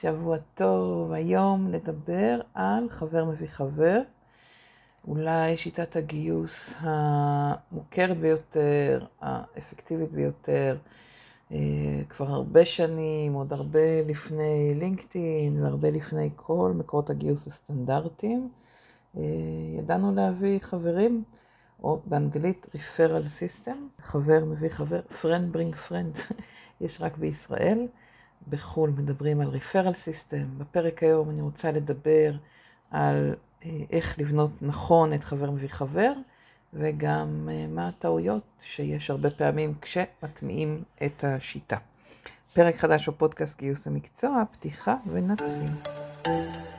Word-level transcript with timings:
שבוע 0.00 0.36
טוב, 0.54 1.12
היום 1.12 1.68
נדבר 1.70 2.40
על 2.54 2.88
חבר 2.88 3.24
מביא 3.24 3.46
חבר, 3.46 4.00
אולי 5.08 5.56
שיטת 5.56 5.96
הגיוס 5.96 6.72
המוכרת 6.80 8.16
ביותר, 8.16 9.04
האפקטיבית 9.20 10.12
ביותר, 10.12 10.76
אה, 11.52 11.58
כבר 12.08 12.26
הרבה 12.26 12.64
שנים, 12.64 13.32
עוד 13.32 13.52
הרבה 13.52 14.02
לפני 14.06 14.74
לינקדאין 14.74 15.62
והרבה 15.62 15.90
לפני 15.90 16.30
כל 16.36 16.72
מקורות 16.74 17.10
הגיוס 17.10 17.46
הסטנדרטיים. 17.46 18.48
אה, 19.16 19.22
ידענו 19.78 20.14
להביא 20.14 20.58
חברים, 20.58 21.22
או 21.82 22.00
באנגלית 22.06 22.66
referral 22.74 23.40
system, 23.40 24.02
חבר 24.02 24.44
מביא 24.44 24.68
חבר, 24.68 25.00
friend 25.22 25.56
bring 25.56 25.90
friend, 25.90 26.34
יש 26.80 27.00
רק 27.00 27.16
בישראל. 27.16 27.86
בחו"ל 28.48 28.90
מדברים 28.90 29.40
על 29.40 29.54
referral 29.54 29.94
system. 29.94 30.58
בפרק 30.58 31.02
היום 31.02 31.30
אני 31.30 31.40
רוצה 31.40 31.70
לדבר 31.72 32.32
על 32.90 33.34
אה, 33.64 33.70
איך 33.90 34.18
לבנות 34.18 34.50
נכון 34.62 35.14
את 35.14 35.24
חבר 35.24 35.50
מביא 35.50 35.68
חבר, 35.68 36.12
וגם 36.74 37.48
אה, 37.52 37.66
מה 37.66 37.88
הטעויות 37.88 38.42
שיש 38.62 39.10
הרבה 39.10 39.30
פעמים 39.30 39.74
כשמטמיעים 39.80 40.82
את 41.06 41.24
השיטה. 41.24 41.76
פרק 42.54 42.76
חדש 42.76 43.08
בפודקאסט 43.08 43.58
גיוס 43.58 43.86
המקצוע, 43.86 44.42
פתיחה 44.52 44.96
ונתחיל. 45.06 46.77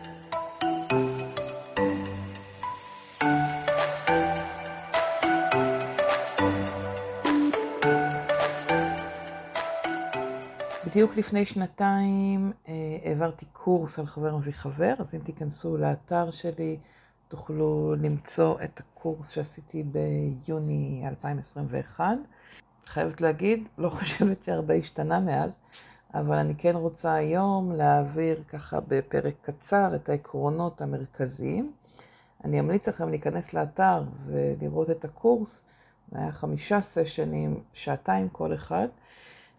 בדיוק 10.89 11.17
לפני 11.17 11.45
שנתיים 11.45 12.51
אה, 12.67 12.73
העברתי 13.05 13.45
קורס 13.53 13.99
על 13.99 14.05
חבר 14.05 14.35
מביא 14.35 14.53
חבר, 14.53 14.93
אז 14.99 15.15
אם 15.15 15.19
תיכנסו 15.19 15.77
לאתר 15.77 16.31
שלי 16.31 16.77
תוכלו 17.27 17.95
למצוא 18.01 18.55
את 18.63 18.79
הקורס 18.79 19.29
שעשיתי 19.29 19.83
ביוני 19.83 21.03
2021. 21.07 22.05
חייבת 22.85 23.21
להגיד, 23.21 23.67
לא 23.77 23.89
חושבת 23.99 24.37
שהרבה 24.45 24.73
השתנה 24.73 25.19
מאז, 25.19 25.59
אבל 26.13 26.37
אני 26.37 26.55
כן 26.57 26.75
רוצה 26.75 27.13
היום 27.13 27.71
להעביר 27.71 28.43
ככה 28.47 28.79
בפרק 28.87 29.33
קצר 29.41 29.95
את 29.95 30.09
העקרונות 30.09 30.81
המרכזיים. 30.81 31.71
אני 32.43 32.59
אמליץ 32.59 32.87
לכם 32.87 33.09
להיכנס 33.09 33.53
לאתר 33.53 34.03
ולראות 34.25 34.89
את 34.89 35.05
הקורס, 35.05 35.65
זה 36.11 36.19
היה 36.19 36.31
חמישה 36.31 36.81
סשנים, 36.81 37.63
שעתיים 37.73 38.29
כל 38.29 38.53
אחד. 38.53 38.87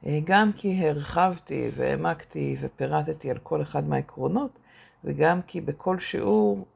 אה, 0.06 0.18
גם 0.24 0.52
כי 0.52 0.88
הרחבתי 0.88 1.70
והעמקתי 1.76 2.56
ופירטתי 2.60 3.30
על 3.30 3.38
כל 3.38 3.62
אחד 3.62 3.88
מהעקרונות, 3.88 4.58
וגם 5.04 5.42
כי 5.42 5.60
בכל 5.60 5.98
שיעור, 5.98 6.66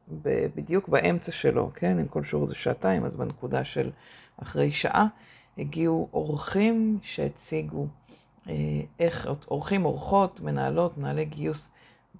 בדיוק 0.55 0.89
באמצע 0.89 1.33
שלו, 1.33 1.70
כן, 1.75 1.98
אם 1.98 2.08
כל 2.08 2.25
שיעור 2.25 2.47
זה 2.47 2.55
שעתיים, 2.55 3.05
אז 3.05 3.17
בנקודה 3.17 3.64
של 3.64 3.91
אחרי 4.42 4.72
שעה, 4.72 5.06
הגיעו 5.58 6.08
אורחים 6.12 6.98
שהציגו 7.02 7.86
אה, 8.48 8.55
איך, 8.98 9.28
אורחים, 9.50 9.84
אורחות, 9.84 10.41
מנהלות, 10.41 10.98
מנהלי 10.98 11.25
גיוס 11.25 11.70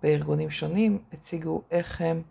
בארגונים 0.03 0.51
שונים, 0.51 0.99
הציגו 1.13 1.63
איך 1.71 2.01
הם 2.01 2.23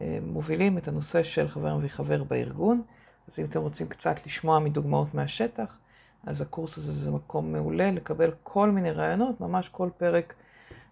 אה, 0.00 0.18
מובילים 0.22 0.78
את 0.78 0.88
הנושא 0.88 1.22
של 1.22 1.48
חבר 1.48 1.76
מביא 1.76 1.88
חבר 1.88 2.24
בארגון. 2.24 2.82
אז 3.28 3.38
אם 3.38 3.44
אתם 3.44 3.60
רוצים 3.60 3.88
קצת 3.88 4.26
לשמוע 4.26 4.58
מדוגמאות 4.58 5.14
מהשטח, 5.14 5.78
אז 6.26 6.40
הקורס 6.40 6.78
הזה 6.78 6.92
זה 6.92 7.10
מקום 7.10 7.52
מעולה 7.52 7.90
לקבל 7.90 8.30
כל 8.42 8.70
מיני 8.70 8.90
רעיונות, 8.90 9.40
ממש 9.40 9.68
כל 9.68 9.88
פרק 9.96 10.34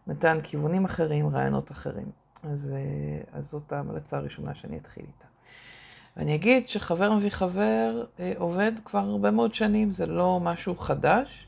נתן 0.07 0.39
כיוונים 0.43 0.85
אחרים, 0.85 1.29
רעיונות 1.29 1.71
אחרים. 1.71 2.11
אז, 2.43 2.71
אה, 2.73 3.39
אז 3.39 3.51
זאת 3.51 3.73
ההמלצה 3.73 4.17
הראשונה 4.17 4.55
שאני 4.55 4.77
אתחיל 4.79 5.05
איתה. 5.07 5.27
ואני 6.17 6.35
אגיד 6.35 6.69
שחבר 6.69 7.13
מביא 7.13 7.31
חבר 7.31 8.05
אה, 8.21 8.33
עובד 8.39 8.73
כבר 8.85 8.99
הרבה 8.99 9.31
מאוד 9.31 9.55
שנים, 9.55 9.93
זה 9.93 10.07
לא 10.07 10.41
משהו 10.43 10.77
חדש. 10.77 11.47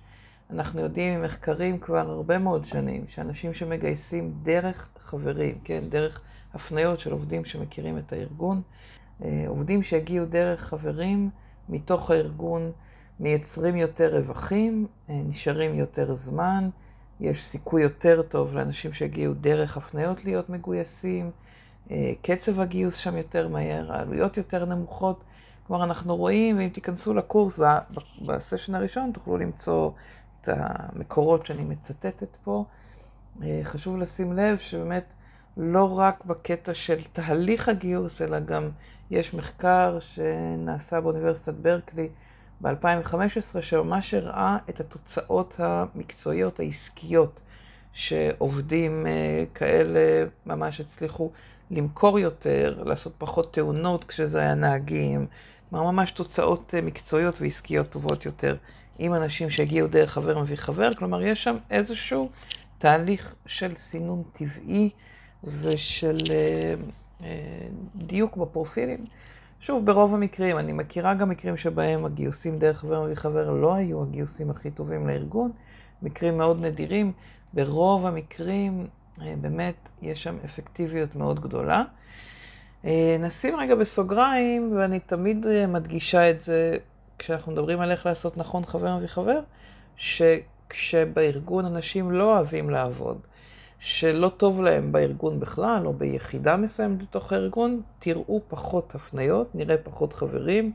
אנחנו 0.50 0.80
יודעים 0.80 1.20
ממחקרים 1.20 1.78
כבר 1.78 2.10
הרבה 2.10 2.38
מאוד 2.38 2.64
שנים 2.64 3.04
שאנשים 3.08 3.54
שמגייסים 3.54 4.34
דרך 4.42 4.88
חברים, 4.98 5.58
כן, 5.64 5.84
דרך 5.88 6.20
הפניות 6.54 7.00
של 7.00 7.12
עובדים 7.12 7.44
שמכירים 7.44 7.98
את 7.98 8.12
הארגון, 8.12 8.62
אה, 9.24 9.44
עובדים 9.48 9.82
שהגיעו 9.82 10.26
דרך 10.26 10.60
חברים 10.60 11.30
מתוך 11.68 12.10
הארגון, 12.10 12.72
מייצרים 13.20 13.76
יותר 13.76 14.16
רווחים, 14.16 14.86
אה, 15.10 15.14
נשארים 15.28 15.74
יותר 15.74 16.14
זמן, 16.14 16.68
יש 17.20 17.46
סיכוי 17.46 17.82
יותר 17.82 18.22
טוב 18.22 18.54
לאנשים 18.54 18.92
שהגיעו 18.92 19.34
דרך 19.34 19.76
הפניות 19.76 20.24
להיות 20.24 20.50
מגויסים, 20.50 21.30
אה, 21.90 22.12
קצב 22.22 22.60
הגיוס 22.60 22.96
שם 22.96 23.16
יותר 23.16 23.48
מהר, 23.48 23.92
העלויות 23.92 24.36
יותר 24.36 24.64
נמוכות. 24.64 25.24
כלומר, 25.66 25.84
אנחנו 25.84 26.16
רואים, 26.16 26.58
ואם 26.58 26.68
תיכנסו 26.68 27.14
לקורס 27.14 27.58
בסשן 28.26 28.74
הראשון, 28.74 29.10
תוכלו 29.12 29.36
למצוא 29.36 29.90
את 30.40 30.48
המקורות 30.52 31.46
שאני 31.46 31.62
מצטטת 31.62 32.36
פה. 32.44 32.64
אה, 33.42 33.60
חשוב 33.62 33.96
לשים 33.96 34.32
לב 34.32 34.58
שבאמת 34.58 35.04
לא 35.56 35.98
רק 35.98 36.24
בקטע 36.24 36.74
של 36.74 37.04
תהליך 37.12 37.68
הגיוס, 37.68 38.22
אלא 38.22 38.40
גם 38.40 38.70
יש 39.10 39.34
מחקר 39.34 39.98
שנעשה 40.00 41.00
באוניברסיטת 41.00 41.54
ברקלי, 41.54 42.08
ב-2015, 42.60 43.62
שממש 43.62 44.14
הראה 44.14 44.56
את 44.70 44.80
התוצאות 44.80 45.54
המקצועיות, 45.58 46.60
העסקיות, 46.60 47.40
שעובדים 47.92 49.06
אה, 49.06 49.44
כאלה 49.54 50.26
ממש 50.46 50.80
הצליחו 50.80 51.30
למכור 51.70 52.18
יותר, 52.18 52.82
לעשות 52.86 53.12
פחות 53.18 53.54
תאונות 53.54 54.04
כשזה 54.04 54.38
היה 54.38 54.54
נהגים, 54.54 55.26
כלומר 55.70 55.90
ממש 55.90 56.10
תוצאות 56.10 56.74
אה, 56.74 56.80
מקצועיות 56.80 57.40
ועסקיות 57.40 57.90
טובות 57.90 58.24
יותר 58.24 58.56
עם 58.98 59.14
אנשים 59.14 59.50
שהגיעו 59.50 59.88
דרך 59.88 60.12
חבר 60.12 60.38
מביא 60.38 60.56
חבר, 60.56 60.92
כלומר 60.92 61.22
יש 61.22 61.44
שם 61.44 61.56
איזשהו 61.70 62.30
תהליך 62.78 63.34
של 63.46 63.76
סינון 63.76 64.22
טבעי 64.32 64.90
ושל 65.44 66.18
אה, 67.24 67.26
דיוק 67.96 68.36
בפרופילים. 68.36 69.04
שוב, 69.64 69.86
ברוב 69.86 70.14
המקרים, 70.14 70.58
אני 70.58 70.72
מכירה 70.72 71.14
גם 71.14 71.28
מקרים 71.28 71.56
שבהם 71.56 72.04
הגיוסים 72.04 72.58
דרך 72.58 72.78
חבר 72.78 73.02
מביא 73.02 73.14
חבר 73.14 73.50
לא 73.50 73.74
היו 73.74 74.02
הגיוסים 74.02 74.50
הכי 74.50 74.70
טובים 74.70 75.08
לארגון, 75.08 75.52
מקרים 76.02 76.38
מאוד 76.38 76.60
נדירים, 76.60 77.12
ברוב 77.54 78.06
המקרים 78.06 78.86
אה, 79.22 79.34
באמת 79.40 79.74
יש 80.02 80.22
שם 80.22 80.36
אפקטיביות 80.44 81.16
מאוד 81.16 81.40
גדולה. 81.40 81.82
אה, 82.84 83.16
נשים 83.20 83.56
רגע 83.56 83.74
בסוגריים, 83.74 84.76
ואני 84.76 85.00
תמיד 85.00 85.46
אה, 85.46 85.66
מדגישה 85.66 86.30
את 86.30 86.44
זה 86.44 86.76
כשאנחנו 87.18 87.52
מדברים 87.52 87.80
על 87.80 87.90
איך 87.90 88.06
לעשות 88.06 88.36
נכון 88.36 88.64
חבר 88.64 88.96
מביא 88.96 89.08
חבר, 89.08 89.40
שכשבארגון 89.96 91.64
אנשים 91.64 92.10
לא 92.10 92.36
אוהבים 92.36 92.70
לעבוד, 92.70 93.18
שלא 93.78 94.30
טוב 94.36 94.62
להם 94.62 94.92
בארגון 94.92 95.40
בכלל, 95.40 95.82
או 95.86 95.92
ביחידה 95.92 96.56
מסוימת 96.56 97.02
בתוך 97.02 97.32
הארגון, 97.32 97.80
תראו 97.98 98.40
פחות 98.48 98.94
הפניות, 98.94 99.54
נראה 99.54 99.76
פחות 99.76 100.12
חברים, 100.12 100.72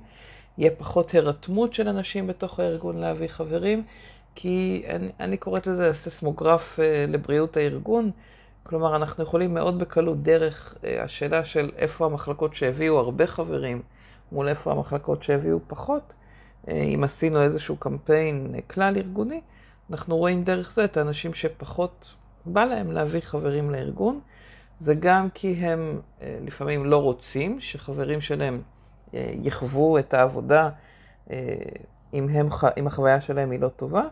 יהיה 0.58 0.72
פחות 0.72 1.12
הירתמות 1.12 1.74
של 1.74 1.88
אנשים 1.88 2.28
בתוך 2.28 2.60
הארגון 2.60 2.98
להביא 2.98 3.28
חברים, 3.28 3.84
כי 4.36 4.84
אני, 4.90 5.10
אני 5.20 5.38
קוראת 5.38 5.68
לזה 5.68 5.90
הססמוגרף 5.90 6.80
אה, 6.80 7.06
לבריאות 7.08 7.58
הארגון. 7.58 8.12
כלומר, 8.64 8.96
אנחנו 8.96 9.24
יכולים 9.24 9.54
מאוד 9.54 9.80
בקלות 9.80 10.24
דרך 10.24 10.76
אה, 10.84 11.04
השאלה 11.04 11.46
של 11.46 11.72
איפה 11.76 12.06
המחלקות 12.06 12.56
שהביאו 12.56 13.00
הרבה 13.00 13.28
חברים 13.28 13.82
מול 14.32 14.48
איפה 14.48 14.72
המחלקות 14.72 15.24
שהביאו 15.24 15.60
פחות, 15.68 16.14
אה, 16.68 16.74
אם 16.74 17.04
עשינו 17.04 17.42
איזשהו 17.42 17.78
קמפיין 17.78 18.56
כלל 18.68 18.98
ארגוני, 18.98 19.42
אנחנו 19.92 20.18
רואים 20.18 20.44
דרך 20.44 20.74
זה 20.76 20.86
את 20.86 20.98
האנשים 20.98 21.34
שפחות 21.34 22.14
בא 22.54 22.66
להם 22.66 22.92
להביא 22.92 23.22
חברים 23.22 23.72
לארגון. 23.72 24.20
זה 24.80 24.94
גם 24.94 25.30
כי 25.34 25.54
הם 25.54 26.00
אה, 26.22 26.38
לפעמים 26.46 26.86
לא 26.86 26.98
רוצים 26.98 27.60
שחברים 27.60 28.22
שלהם 28.22 28.62
אה, 29.14 29.32
יחוו 29.44 30.00
את 30.00 30.14
העבודה 30.14 30.70
אה, 31.32 31.56
אם, 32.14 32.30
הם, 32.30 32.50
אם 32.78 32.88
החוויה 32.88 33.22
שלהם 33.22 33.52
היא 33.52 33.60
לא 33.60 33.68
טובה, 33.68 34.04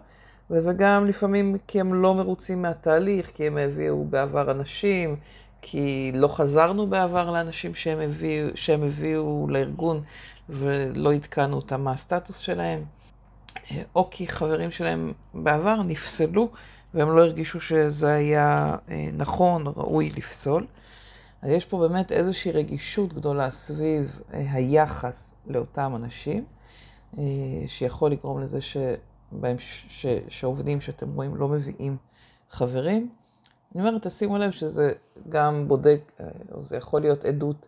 וזה 0.51 0.73
גם 0.73 1.05
לפעמים 1.05 1.57
כי 1.67 1.79
הם 1.79 1.93
לא 1.93 2.15
מרוצים 2.15 2.61
מהתהליך, 2.61 3.31
כי 3.33 3.47
הם 3.47 3.57
הביאו 3.57 4.05
בעבר 4.05 4.51
אנשים, 4.51 5.15
כי 5.61 6.11
לא 6.13 6.27
חזרנו 6.27 6.87
בעבר 6.87 7.31
לאנשים 7.31 7.75
שהם 7.75 7.99
הביאו, 7.99 8.47
שהם 8.55 8.83
הביאו 8.83 9.47
לארגון 9.49 10.01
ולא 10.49 11.13
עדכנו 11.13 11.55
אותם 11.55 11.81
מה 11.81 11.91
הסטטוס 11.91 12.37
שלהם, 12.37 12.83
או 13.95 14.09
כי 14.11 14.27
חברים 14.27 14.71
שלהם 14.71 15.13
בעבר 15.33 15.81
נפסלו 15.83 16.49
והם 16.93 17.15
לא 17.15 17.21
הרגישו 17.21 17.61
שזה 17.61 18.13
היה 18.13 18.75
אה, 18.89 19.09
נכון, 19.13 19.67
ראוי 19.67 20.09
לפסול. 20.09 20.67
אז 21.41 21.49
יש 21.49 21.65
פה 21.65 21.79
באמת 21.79 22.11
איזושהי 22.11 22.51
רגישות 22.51 23.13
גדולה 23.13 23.51
סביב 23.51 24.21
אה, 24.33 24.51
היחס 24.51 25.33
לאותם 25.47 25.93
אנשים, 25.95 26.45
אה, 27.17 27.23
שיכול 27.67 28.11
לגרום 28.11 28.39
לזה 28.39 28.59
שבהם, 28.61 29.55
ש, 29.59 30.05
שעובדים 30.27 30.81
שאתם 30.81 31.15
רואים 31.15 31.35
לא 31.35 31.47
מביאים 31.47 31.97
חברים. 32.49 33.09
אני 33.75 33.83
אומרת, 33.83 34.07
תשימו 34.07 34.37
לב 34.37 34.51
שזה 34.51 34.93
גם 35.29 35.67
בודק, 35.67 36.11
או 36.51 36.63
זה 36.63 36.77
יכול 36.77 37.01
להיות 37.01 37.25
עדות 37.25 37.67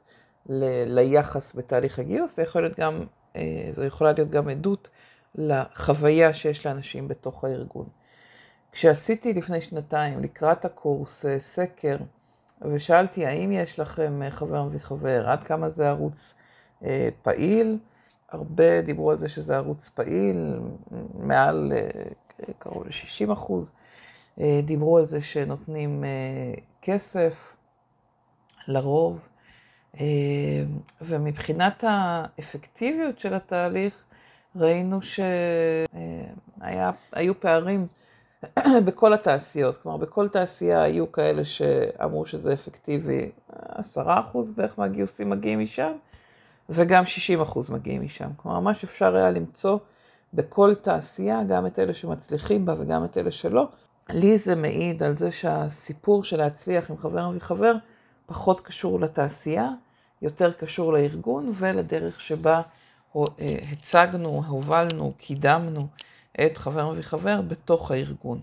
ל- 0.49 0.99
ליחס 0.99 1.55
בתהליך 1.55 1.99
הגיוס, 1.99 2.35
זה 2.35 2.41
יכול 2.41 2.61
להיות 2.61 2.79
גם, 2.79 3.03
זו 3.75 3.83
יכולה 3.83 4.11
להיות 4.11 4.29
גם 4.29 4.49
עדות 4.49 4.87
לחוויה 5.35 6.33
שיש 6.33 6.65
לאנשים 6.65 7.07
בתוך 7.07 7.43
הארגון. 7.43 7.85
כשעשיתי 8.71 9.33
לפני 9.33 9.61
שנתיים, 9.61 10.23
לקראת 10.23 10.65
הקורס, 10.65 11.25
אה, 11.25 11.39
סקר, 11.39 11.97
ושאלתי 12.61 13.25
האם 13.25 13.51
יש 13.51 13.79
לכם 13.79 14.21
חבר 14.29 14.63
מביא 14.63 14.79
חבר, 14.79 15.29
עד 15.29 15.43
כמה 15.43 15.69
זה 15.69 15.89
ערוץ 15.89 16.33
פעיל, 17.21 17.77
הרבה 18.29 18.81
דיברו 18.81 19.11
על 19.11 19.19
זה 19.19 19.29
שזה 19.29 19.55
ערוץ 19.55 19.89
פעיל, 19.89 20.59
מעל 21.13 21.73
קרוב 22.59 22.87
ל-60 22.87 23.33
אחוז. 23.33 23.71
אה, 24.39 24.61
דיברו 24.65 24.97
על 24.97 25.05
זה 25.05 25.21
שנותנים 25.21 26.03
אה, 26.03 26.09
כסף, 26.81 27.53
לרוב, 28.67 29.19
אה, 29.99 30.05
ומבחינת 31.01 31.83
האפקטיביות 31.87 33.19
של 33.19 33.33
התהליך, 33.33 34.03
ראינו 34.55 34.99
שהיו 36.61 37.39
פערים 37.39 37.87
בכל 38.85 39.13
התעשיות, 39.13 39.77
כלומר 39.77 39.97
בכל 39.97 40.27
תעשייה 40.27 40.81
היו 40.81 41.11
כאלה 41.11 41.45
שאמרו 41.45 42.25
שזה 42.25 42.53
אפקטיבי, 42.53 43.31
עשרה 43.49 44.19
אחוז 44.19 44.51
בערך 44.51 44.79
מהגיוסים 44.79 45.29
מגיעים 45.29 45.59
משם, 45.59 45.91
וגם 46.69 47.05
60 47.05 47.41
אחוז 47.41 47.69
מגיעים 47.69 48.01
משם. 48.01 48.29
כלומר, 48.37 48.59
ממש 48.59 48.83
אפשר 48.83 49.15
היה 49.15 49.31
למצוא 49.31 49.77
בכל 50.33 50.75
תעשייה, 50.75 51.43
גם 51.43 51.67
את 51.67 51.79
אלה 51.79 51.93
שמצליחים 51.93 52.65
בה 52.65 52.73
וגם 52.77 53.05
את 53.05 53.17
אלה 53.17 53.31
שלא, 53.31 53.67
לי 54.09 54.37
זה 54.37 54.55
מעיד 54.55 55.03
על 55.03 55.17
זה 55.17 55.31
שהסיפור 55.31 56.23
של 56.23 56.37
להצליח 56.37 56.91
עם 56.91 56.97
חבר 56.97 57.29
מביא 57.29 57.41
חבר 57.41 57.73
פחות 58.25 58.61
קשור 58.61 58.99
לתעשייה, 58.99 59.69
יותר 60.21 60.51
קשור 60.51 60.93
לארגון 60.93 61.53
ולדרך 61.57 62.21
שבה 62.21 62.61
אה, 63.15 63.21
הצגנו, 63.71 64.43
הובלנו, 64.47 65.13
קידמנו 65.17 65.87
את 66.45 66.57
חבר 66.57 66.91
מביא 66.91 67.03
חבר 67.03 67.41
בתוך 67.41 67.91
הארגון. 67.91 68.41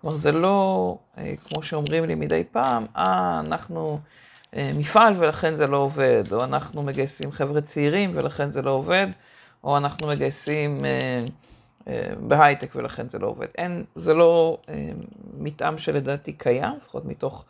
כלומר, 0.00 0.16
זה 0.16 0.32
לא 0.32 0.98
אה, 1.18 1.34
כמו 1.44 1.62
שאומרים 1.62 2.04
לי 2.04 2.14
מדי 2.14 2.44
פעם, 2.52 2.86
אה, 2.96 3.40
אנחנו 3.40 3.98
אה, 4.56 4.70
מפעל 4.74 5.14
ולכן 5.18 5.56
זה 5.56 5.66
לא 5.66 5.76
עובד, 5.76 6.24
או 6.32 6.44
אנחנו 6.44 6.82
מגייסים 6.82 7.32
חבר'ה 7.32 7.60
צעירים 7.60 8.10
ולכן 8.14 8.50
זה 8.50 8.62
לא 8.62 8.70
עובד, 8.70 9.06
או 9.64 9.76
אנחנו 9.76 10.08
מגייסים... 10.08 10.80
בהייטק 12.20 12.76
ולכן 12.76 13.08
זה 13.08 13.18
לא 13.18 13.26
עובד. 13.26 13.46
אין, 13.58 13.84
זה 13.94 14.14
לא 14.14 14.58
אה, 14.68 14.90
מתאם 15.38 15.78
שלדעתי 15.78 16.32
קיים, 16.32 16.74
לפחות 16.82 17.04
מתוך 17.04 17.44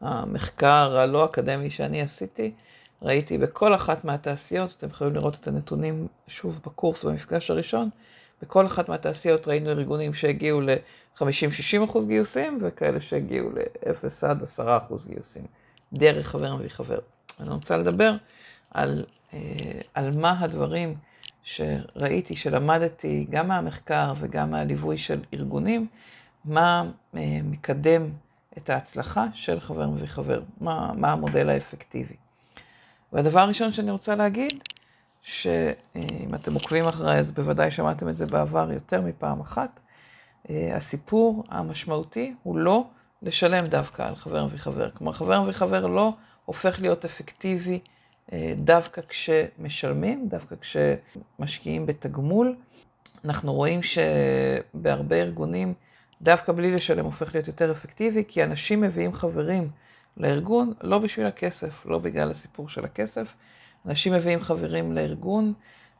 המחקר 0.00 0.98
הלא 0.98 1.24
אקדמי 1.24 1.70
שאני 1.70 2.02
עשיתי. 2.02 2.52
ראיתי 3.02 3.38
בכל 3.38 3.74
אחת 3.74 4.04
מהתעשיות, 4.04 4.74
אתם 4.78 4.86
יכולים 4.86 5.14
לראות 5.14 5.34
את 5.34 5.48
הנתונים 5.48 6.06
שוב 6.28 6.60
בקורס 6.66 7.04
במפגש 7.04 7.50
הראשון, 7.50 7.90
בכל 8.42 8.66
אחת 8.66 8.88
מהתעשיות 8.88 9.48
ראינו 9.48 9.70
ארגונים 9.70 10.14
שהגיעו 10.14 10.60
ל-50-60 10.60 11.84
אחוז 11.84 12.06
גיוסים 12.06 12.58
וכאלה 12.62 13.00
שהגיעו 13.00 13.50
ל-0 13.50 14.26
עד 14.26 14.42
10 14.42 14.76
אחוז 14.76 15.06
גיוסים, 15.06 15.44
דרך 15.92 16.26
חבר 16.26 16.56
מביא 16.56 16.68
חבר. 16.68 16.98
אני 17.40 17.48
רוצה 17.50 17.76
לדבר 17.76 18.12
על, 18.70 19.04
אה, 19.34 19.38
על 19.94 20.18
מה 20.18 20.40
הדברים 20.40 20.94
שראיתי, 21.42 22.36
שלמדתי 22.36 23.26
גם 23.30 23.48
מהמחקר 23.48 24.12
וגם 24.20 24.50
מהליווי 24.50 24.98
של 24.98 25.20
ארגונים, 25.34 25.86
מה 26.44 26.84
אה, 27.16 27.20
מקדם 27.44 28.10
את 28.58 28.70
ההצלחה 28.70 29.26
של 29.34 29.60
חבר 29.60 29.88
מביא 29.88 30.06
חבר, 30.06 30.42
מה, 30.60 30.92
מה 30.94 31.12
המודל 31.12 31.48
האפקטיבי. 31.48 32.14
והדבר 33.12 33.40
הראשון 33.40 33.72
שאני 33.72 33.90
רוצה 33.90 34.14
להגיד, 34.14 34.52
שאם 35.22 36.34
אתם 36.34 36.54
עוקבים 36.54 36.84
אחריי, 36.84 37.18
אז 37.18 37.32
בוודאי 37.32 37.70
שמעתם 37.70 38.08
את 38.08 38.16
זה 38.16 38.26
בעבר 38.26 38.72
יותר 38.72 39.00
מפעם 39.00 39.40
אחת, 39.40 39.80
אה, 40.50 40.76
הסיפור 40.76 41.44
המשמעותי 41.48 42.34
הוא 42.42 42.58
לא 42.58 42.84
לשלם 43.22 43.66
דווקא 43.66 44.02
על 44.02 44.14
חבר 44.16 44.46
מביא 44.46 44.58
חבר. 44.58 44.90
כלומר, 44.90 45.12
חבר 45.12 45.42
מביא 45.42 45.52
חבר 45.52 45.86
לא 45.86 46.12
הופך 46.44 46.80
להיות 46.80 47.04
אפקטיבי 47.04 47.80
אה, 48.32 48.54
דווקא 48.56 49.02
כשמשלמים, 49.08 50.28
דווקא 50.28 50.56
כשמשקיעים 50.60 51.86
בתגמול. 51.86 52.56
אנחנו 53.24 53.54
רואים 53.54 53.80
שבהרבה 53.82 55.16
ארגונים, 55.16 55.74
דווקא 56.22 56.52
בלי 56.52 56.74
לשלם 56.74 57.04
הופך 57.04 57.34
להיות 57.34 57.46
יותר 57.46 57.70
אפקטיבי, 57.70 58.24
כי 58.28 58.44
אנשים 58.44 58.80
מביאים 58.80 59.12
חברים 59.12 59.70
לארגון 60.16 60.72
לא 60.80 60.98
בשביל 60.98 61.26
הכסף, 61.26 61.86
לא 61.86 61.98
בגלל 61.98 62.30
הסיפור 62.30 62.68
של 62.68 62.84
הכסף. 62.84 63.34
אנשים 63.86 64.12
מביאים 64.12 64.40
חברים 64.40 64.92
לארגון 64.92 65.52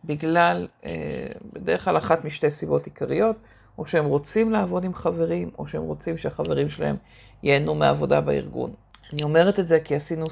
בגלל, 0.05 0.69
אה, 0.85 1.27
בדרך 1.53 1.85
כלל 1.85 1.97
אחת 1.97 2.25
משתי 2.25 2.51
סיבות 2.51 2.87
עיקריות, 2.87 3.37
או 3.79 3.87
שהם 3.87 4.05
רוצים 4.05 4.51
לעבוד 4.51 4.85
עם 4.85 4.95
חברים, 4.95 5.51
או 5.59 5.67
שהם 5.67 5.83
רוצים 5.83 6.19
שהחברים 6.19 6.71
שלהם 6.71 6.97
ייהנו 7.43 7.75
מעבודה 7.75 8.21
בארגון. 8.21 8.71
אני 9.13 9.23
אומרת 9.23 9.59
את 9.59 9.69
זה 9.69 9.81
כי 9.81 9.95
עשינו 9.95 10.27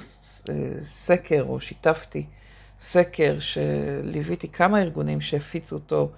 סקר, 0.83 1.45
או 1.49 1.61
שיתפתי 1.61 2.27
סקר 2.81 3.37
שליוויתי 3.41 4.49
כמה 4.49 4.83
ארגונים 4.83 5.21
שהפיצו 5.21 5.77
אותו 5.77 6.11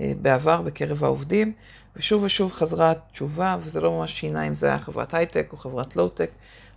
אה, 0.00 0.12
בעבר 0.22 0.62
בקרב 0.62 1.04
העובדים, 1.04 1.52
ושוב 1.96 2.22
ושוב 2.22 2.52
חזרה 2.52 2.90
התשובה, 2.90 3.56
וזה 3.64 3.80
לא 3.80 3.92
ממש 3.92 4.20
שינה 4.20 4.46
אם 4.46 4.54
זה 4.54 4.66
היה 4.66 4.78
חברת 4.78 5.14
הייטק 5.14 5.48
או 5.52 5.56
חברת 5.56 5.96
לואו-טק, 5.96 6.30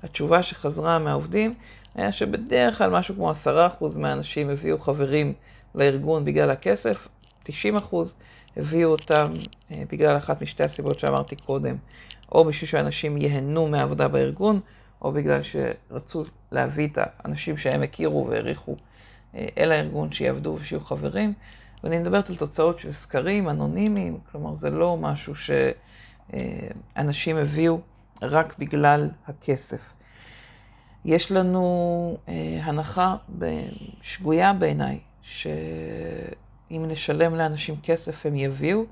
התשובה 0.03 0.43
שחזרה 0.43 0.99
מהעובדים 0.99 1.53
היה 1.97 2.11
שבדרך 2.11 2.77
כלל 2.77 2.89
משהו 2.89 3.15
כמו 3.15 3.29
עשרה 3.29 3.67
אחוז 3.67 3.97
מהאנשים 3.97 4.49
הביאו 4.49 4.79
חברים 4.79 5.33
לארגון 5.75 6.25
בגלל 6.25 6.51
הכסף, 6.51 7.07
90% 7.45 7.49
הביאו 8.57 8.89
אותם 8.89 9.33
אה, 9.71 9.83
בגלל 9.91 10.17
אחת 10.17 10.41
משתי 10.41 10.63
הסיבות 10.63 10.99
שאמרתי 10.99 11.35
קודם, 11.35 11.75
או 12.31 12.45
בשביל 12.45 12.69
שאנשים 12.69 13.17
ייהנו 13.17 13.67
מהעבודה 13.67 14.07
בארגון, 14.07 14.59
או 15.01 15.11
בגלל 15.11 15.41
שרצו 15.43 16.23
להביא 16.51 16.87
את 16.87 16.97
האנשים 17.01 17.57
שהם 17.57 17.83
הכירו 17.83 18.27
והעריכו 18.27 18.75
אה, 19.35 19.47
אל 19.57 19.71
הארגון, 19.71 20.11
שיעבדו 20.11 20.57
ושיהיו 20.61 20.81
חברים. 20.81 21.33
ואני 21.83 21.99
מדברת 21.99 22.29
על 22.29 22.35
תוצאות 22.35 22.79
של 22.79 22.91
סקרים 22.91 23.49
אנונימיים, 23.49 24.17
כלומר 24.31 24.55
זה 24.55 24.69
לא 24.69 24.97
משהו 24.97 25.33
שאנשים 26.35 27.37
הביאו 27.37 27.79
רק 28.21 28.55
בגלל 28.59 29.09
הכסף. 29.27 29.96
יש 31.05 31.31
לנו 31.31 32.17
אה, 32.27 32.59
הנחה 32.63 33.15
שגויה 34.01 34.53
בעיניי, 34.53 34.99
שאם 35.21 36.85
נשלם 36.87 37.35
לאנשים 37.35 37.75
כסף 37.83 38.25
הם 38.25 38.35
יביאו, 38.35 38.83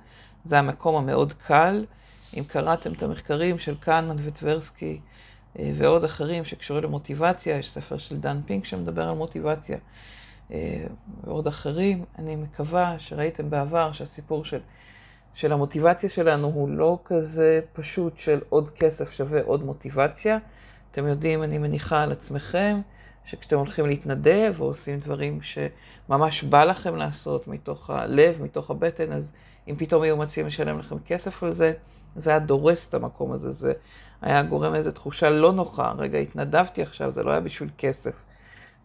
זה 0.45 0.59
המקום 0.59 0.95
המאוד 0.95 1.33
קל. 1.33 1.85
אם 2.37 2.43
קראתם 2.43 2.93
את 2.93 3.03
המחקרים 3.03 3.59
של 3.59 3.75
קהנמן 3.79 4.15
וטברסקי, 4.27 4.99
אה, 5.59 5.71
ועוד 5.77 6.03
אחרים 6.03 6.45
שקשורים 6.45 6.83
למוטיבציה, 6.83 7.57
יש 7.57 7.71
ספר 7.71 7.97
של 7.97 8.19
דן 8.19 8.41
פינק 8.45 8.65
שמדבר 8.65 9.03
על 9.03 9.15
מוטיבציה, 9.15 9.77
אה, 10.51 10.85
ועוד 11.23 11.47
אחרים. 11.47 12.05
אני 12.19 12.35
מקווה 12.35 12.99
שראיתם 12.99 13.49
בעבר 13.49 13.93
שהסיפור 13.93 14.45
של, 14.45 14.59
של 15.33 15.51
המוטיבציה 15.51 16.09
שלנו 16.09 16.47
הוא 16.47 16.69
לא 16.69 16.99
כזה 17.05 17.61
פשוט 17.73 18.17
של 18.17 18.39
עוד 18.49 18.69
כסף 18.69 19.11
שווה 19.11 19.41
עוד 19.41 19.63
מוטיבציה. 19.63 20.37
אתם 20.95 21.07
יודעים, 21.07 21.43
אני 21.43 21.57
מניחה 21.57 22.03
על 22.03 22.11
עצמכם, 22.11 22.81
שכשאתם 23.25 23.57
הולכים 23.57 23.85
להתנדב 23.85 24.53
או 24.59 24.65
עושים 24.65 24.99
דברים 24.99 25.39
שממש 25.41 26.43
בא 26.43 26.63
לכם 26.63 26.95
לעשות 26.95 27.47
מתוך 27.47 27.89
הלב, 27.89 28.41
מתוך 28.41 28.71
הבטן, 28.71 29.11
אז 29.11 29.31
אם 29.67 29.75
פתאום 29.77 30.01
היו 30.01 30.17
מציעים 30.17 30.47
לשלם 30.47 30.79
לכם 30.79 30.95
כסף 31.05 31.43
על 31.43 31.53
זה, 31.53 31.73
זה 32.15 32.29
היה 32.29 32.39
דורס 32.39 32.89
את 32.89 32.93
המקום 32.93 33.31
הזה, 33.31 33.51
זה 33.51 33.73
היה 34.21 34.43
גורם 34.43 34.75
איזו 34.75 34.91
תחושה 34.91 35.29
לא 35.29 35.53
נוחה. 35.53 35.91
רגע, 35.97 36.17
התנדבתי 36.17 36.81
עכשיו, 36.81 37.11
זה 37.11 37.23
לא 37.23 37.31
היה 37.31 37.39
בשביל 37.39 37.69
כסף. 37.77 38.13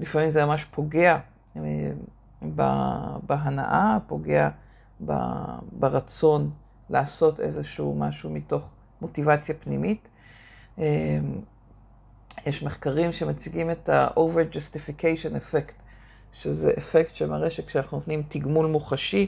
לפעמים 0.00 0.30
זה 0.30 0.46
ממש 0.46 0.64
פוגע 0.64 1.18
אה, 1.56 1.62
בהנאה, 3.26 3.98
פוגע 4.06 4.48
ברצון 5.72 6.50
לעשות 6.90 7.40
איזשהו 7.40 7.94
משהו 7.98 8.30
מתוך 8.30 8.68
מוטיבציה 9.00 9.54
פנימית. 9.54 10.08
יש 12.46 12.62
מחקרים 12.62 13.12
שמציגים 13.12 13.70
את 13.70 13.88
ה-over 13.88 14.54
justification 14.54 15.34
effect, 15.36 15.72
שזה 16.32 16.72
אפקט 16.78 17.14
שמראה 17.14 17.50
שכשאנחנו 17.50 17.96
נותנים 17.96 18.22
תגמול 18.28 18.66
מוחשי, 18.66 19.26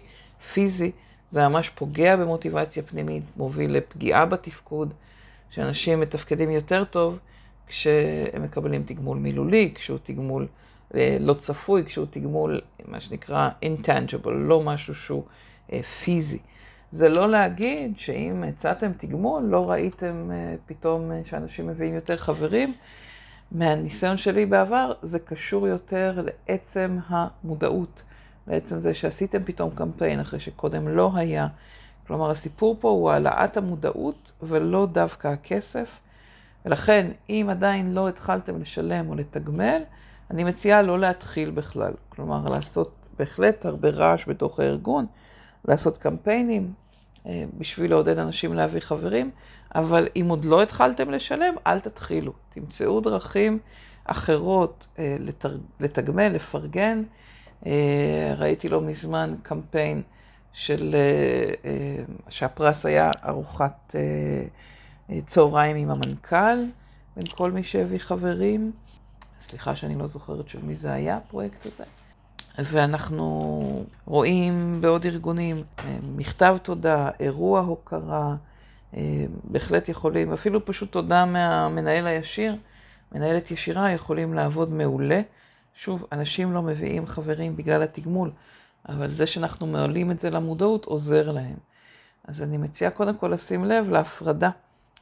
פיזי, 0.52 0.90
זה 1.30 1.49
ממש 1.49 1.68
פוגע 1.68 2.16
במוטיבציה 2.16 2.82
פנימית, 2.82 3.23
מוביל 3.37 3.76
לפגיעה 3.76 4.26
בתפקוד, 4.26 4.92
שאנשים 5.50 6.00
מתפקדים 6.00 6.50
יותר 6.50 6.85
טוב 6.85 7.18
כשהם 7.66 8.42
מקבלים 8.42 8.82
תגמול 8.87 9.18
מילולי, 9.18 9.73
כשהוא 9.75 9.99
תגמול 10.02 10.47
אה, 10.94 11.16
לא 11.21 11.35
צפוי, 11.35 11.85
כשהוא 11.85 12.06
תגמול, 12.11 12.61
מה 12.85 13.00
שנקרא 13.00 13.49
intangible, 13.64 14.30
לא 14.30 14.61
משהו 14.61 14.94
שהוא 14.94 15.25
אה, 15.73 15.82
פיזי. 15.82 16.38
זה 16.92 17.08
לא 17.08 17.30
להגיד 17.30 17.99
שאם 17.99 18.44
הצעתם 18.49 18.92
תגמול, 18.92 19.42
לא 19.42 19.70
ראיתם 19.70 20.30
אה, 20.32 20.54
פתאום 20.66 21.12
אה, 21.12 21.20
שאנשים 21.25 21.66
מביאים 21.66 21.94
יותר 21.94 22.16
חברים. 22.16 22.75
מהניסיון 23.52 24.16
שלי 24.16 24.46
בעבר, 24.46 24.92
זה 25.02 25.18
קשור 25.18 25.68
יותר 25.68 26.26
לעצם 26.49 26.99
המודעות, 27.06 28.02
לעצם 28.46 28.80
זה 28.80 28.94
שעשיתם 28.94 29.44
פתאום 29.44 29.70
קמפיין 29.70 30.20
אחרי 30.20 30.40
שקודם 30.40 30.88
לא 30.88 31.11
היה. 31.14 31.49
כלומר, 32.06 32.30
הסיפור 32.30 32.76
פה 32.80 32.88
הוא 32.88 33.11
העלאת 33.11 33.56
המודעות 33.56 34.32
ולא 34.42 34.87
דווקא 34.92 35.28
הכסף. 35.28 36.00
ולכן, 36.64 37.11
אם 37.30 37.46
עדיין 37.50 37.94
לא 37.94 38.08
התחלתם 38.08 38.61
לשלם 38.61 39.08
או 39.08 39.14
לתגמל, 39.14 39.82
אני 40.30 40.44
מציעה 40.44 40.82
לא 40.82 40.99
להתחיל 40.99 41.50
בכלל. 41.50 41.92
כלומר, 42.08 42.44
לעשות 42.50 42.92
בהחלט 43.18 43.66
הרבה 43.66 43.88
רעש 43.88 44.28
בתוך 44.28 44.61
הארגון, 44.61 45.06
לעשות 45.68 45.99
קמפיינים 45.99 46.72
בשביל 47.59 47.91
לעודד 47.91 48.19
אנשים 48.19 48.55
להביא 48.55 48.81
חברים, 48.81 49.31
אבל 49.75 50.09
אם 50.17 50.26
עוד 50.29 50.45
לא 50.45 50.62
התחלתם 50.62 51.11
לשלם, 51.11 51.55
אל 51.67 51.81
תתחילו. 51.81 52.33
תמצאו 52.55 53.00
דרכים 53.00 53.59
אחרות 54.05 54.87
אה, 54.99 55.17
לתגמל, 55.81 56.29
לפרגן. 56.29 57.02
אה, 57.67 58.35
ראיתי 58.37 58.69
לא 58.69 58.81
מזמן 58.81 59.35
קמפיין 59.43 60.02
של, 60.52 60.97
שהפרס 62.29 62.87
היה 62.87 63.11
ארוחת 63.25 63.95
צהריים 65.26 65.76
עם 65.76 65.91
המנכ"ל, 65.91 66.64
בין 67.17 67.26
כל 67.37 67.50
מי 67.50 67.62
שהביא 67.62 67.99
חברים. 67.99 68.73
סליחה 69.41 69.76
שאני 69.76 69.95
לא 69.95 70.07
זוכרת 70.07 70.49
של 70.49 70.59
מי 70.62 70.76
זה 70.76 70.93
היה, 70.93 71.17
הפרויקט 71.17 71.67
הזה. 71.67 72.01
ואנחנו 72.59 73.85
רואים 74.06 74.78
בעוד 74.80 75.06
ארגונים 75.06 75.56
אה, 75.56 75.99
מכתב 76.16 76.56
תודה, 76.62 77.11
אירוע 77.21 77.61
הוקרה, 77.61 78.35
אה, 78.97 79.25
בהחלט 79.44 79.88
יכולים, 79.88 80.32
אפילו 80.32 80.64
פשוט 80.64 80.92
תודה 80.92 81.25
מהמנהל 81.25 82.06
הישיר, 82.06 82.56
מנהלת 83.12 83.50
ישירה, 83.50 83.92
יכולים 83.92 84.35
לעבוד 84.35 84.73
מעולה. 84.73 85.21
שוב, 85.75 86.06
אנשים 86.12 86.52
לא 86.52 86.62
מביאים 86.62 87.06
חברים 87.06 87.56
בגלל 87.56 87.82
התגמול, 87.82 88.30
אבל 88.88 89.14
זה 89.14 89.26
שאנחנו 89.26 89.66
מעלים 89.66 90.11
את 90.11 90.21
זה 90.21 90.30
למודעות 90.30 90.85
עוזר 90.85 91.32
להם. 91.32 91.56
אז 92.25 92.42
אני 92.42 92.56
מציעה 92.56 92.90
קודם 92.90 93.16
כל 93.16 93.28
לשים 93.28 93.64
לב 93.64 93.90
להפרדה 93.90 94.50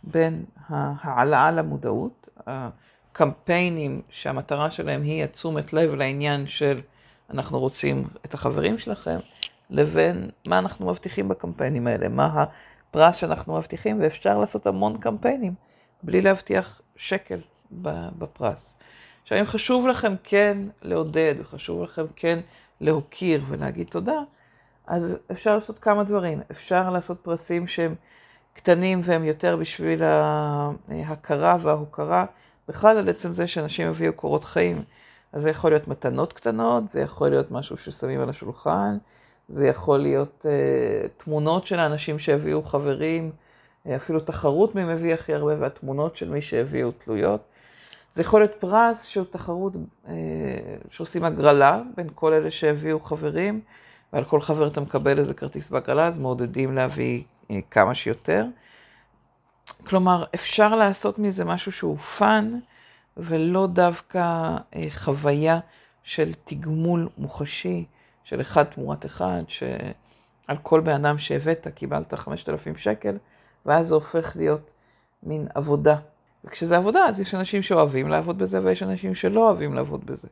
בין 0.04 0.44
ההעלאה 0.68 1.50
למודעות, 1.50 2.28
הקמפיינים 2.46 4.02
שהמטרה 4.10 4.70
שלהם 4.70 5.02
היא 5.02 5.24
התשומת 5.24 5.72
לב 5.72 5.94
לעניין 5.94 6.46
של 6.46 6.80
אנחנו 7.30 7.58
רוצים 7.58 8.04
את 8.24 8.34
החברים 8.34 8.78
שלכם, 8.78 9.16
לבין 9.70 10.30
מה 10.46 10.58
אנחנו 10.58 10.86
מבטיחים 10.86 11.28
בקמפיינים 11.28 11.86
האלה, 11.86 12.08
מה 12.08 12.44
הפרס 12.90 13.16
שאנחנו 13.16 13.56
מבטיחים, 13.56 14.00
ואפשר 14.00 14.38
לעשות 14.38 14.66
המון 14.66 14.98
קמפיינים 14.98 15.54
בלי 16.02 16.20
להבטיח 16.20 16.80
שקל 16.96 17.40
בפרס. 18.18 18.74
עכשיו, 19.22 19.38
אם 19.38 19.44
חשוב 19.44 19.86
לכם 19.86 20.14
כן 20.24 20.58
לעודד, 20.82 21.34
וחשוב 21.38 21.82
לכם 21.82 22.04
כן 22.16 22.38
להוקיר 22.80 23.44
ולהגיד 23.48 23.86
תודה, 23.86 24.20
אז 24.86 25.16
אפשר 25.32 25.54
לעשות 25.54 25.78
כמה 25.78 26.04
דברים. 26.04 26.40
אפשר 26.50 26.90
לעשות 26.90 27.20
פרסים 27.20 27.66
שהם 27.66 27.94
קטנים 28.54 29.00
והם 29.04 29.24
יותר 29.24 29.56
בשביל 29.56 30.02
ההכרה 30.02 31.56
וההוקרה, 31.62 32.24
בכלל 32.68 32.98
על 32.98 33.08
עצם 33.08 33.32
זה 33.32 33.46
שאנשים 33.46 33.88
יביאו 33.88 34.12
קורות 34.12 34.44
חיים. 34.44 34.82
אז 35.32 35.42
זה 35.42 35.50
יכול 35.50 35.70
להיות 35.70 35.88
מתנות 35.88 36.32
קטנות, 36.32 36.90
זה 36.90 37.00
יכול 37.00 37.28
להיות 37.28 37.50
משהו 37.50 37.76
ששמים 37.76 38.20
על 38.20 38.28
השולחן, 38.28 38.98
זה 39.48 39.66
יכול 39.66 39.98
להיות 39.98 40.46
uh, 40.46 41.24
תמונות 41.24 41.66
של 41.66 41.78
האנשים 41.78 42.18
שהביאו 42.18 42.62
חברים, 42.62 43.30
uh, 43.86 43.90
אפילו 43.96 44.20
תחרות 44.20 44.74
מי 44.74 44.84
מביא 44.84 45.14
הכי 45.14 45.34
הרבה, 45.34 45.60
והתמונות 45.60 46.16
של 46.16 46.30
מי 46.30 46.42
שהביאו 46.42 46.90
תלויות. 46.90 47.40
זה 48.14 48.22
יכול 48.22 48.40
להיות 48.40 48.54
פרס 48.58 49.04
שהוא 49.04 49.26
תחרות 49.30 49.72
uh, 49.74 50.08
שעושים 50.90 51.24
הגרלה 51.24 51.82
בין 51.96 52.08
כל 52.14 52.32
אלה 52.32 52.50
שהביאו 52.50 53.00
חברים, 53.00 53.60
ועל 54.12 54.24
כל 54.24 54.40
חבר 54.40 54.68
אתה 54.68 54.80
מקבל 54.80 55.18
איזה 55.18 55.34
כרטיס 55.34 55.70
בהגרלה, 55.70 56.06
אז 56.06 56.18
מעודדים 56.18 56.74
להביא 56.74 57.22
אה, 57.22 57.52
כמה 57.70 57.94
שיותר. 57.94 58.44
כלומר, 59.86 60.24
אפשר 60.34 60.76
לעשות 60.76 61.18
מזה 61.18 61.44
משהו 61.44 61.72
שהוא 61.72 61.98
fun, 61.98 62.58
ולא 63.16 63.66
דווקא 63.66 64.18
אה, 64.76 64.84
חוויה 64.90 65.60
של 66.02 66.32
תגמול 66.44 67.08
מוחשי, 67.18 67.84
של 68.24 68.40
אחד 68.40 68.64
תמורת 68.64 69.06
אחד, 69.06 69.42
שעל 69.48 70.56
כל 70.62 70.80
בן 70.80 71.04
אדם 71.04 71.18
שהבאת 71.18 71.66
קיבלת 71.74 72.14
5,000 72.14 72.76
שקל, 72.76 73.16
ואז 73.66 73.86
זה 73.86 73.94
הופך 73.94 74.36
להיות 74.36 74.70
מין 75.22 75.48
עבודה. 75.54 75.96
וכשזה 76.44 76.76
עבודה, 76.76 77.04
אז 77.04 77.20
יש 77.20 77.34
אנשים 77.34 77.62
שאוהבים 77.62 78.08
לעבוד 78.08 78.38
בזה, 78.38 78.60
ויש 78.64 78.82
אנשים 78.82 79.14
שלא 79.14 79.48
אוהבים 79.48 79.74
לעבוד 79.74 80.06
בזה. 80.06 80.28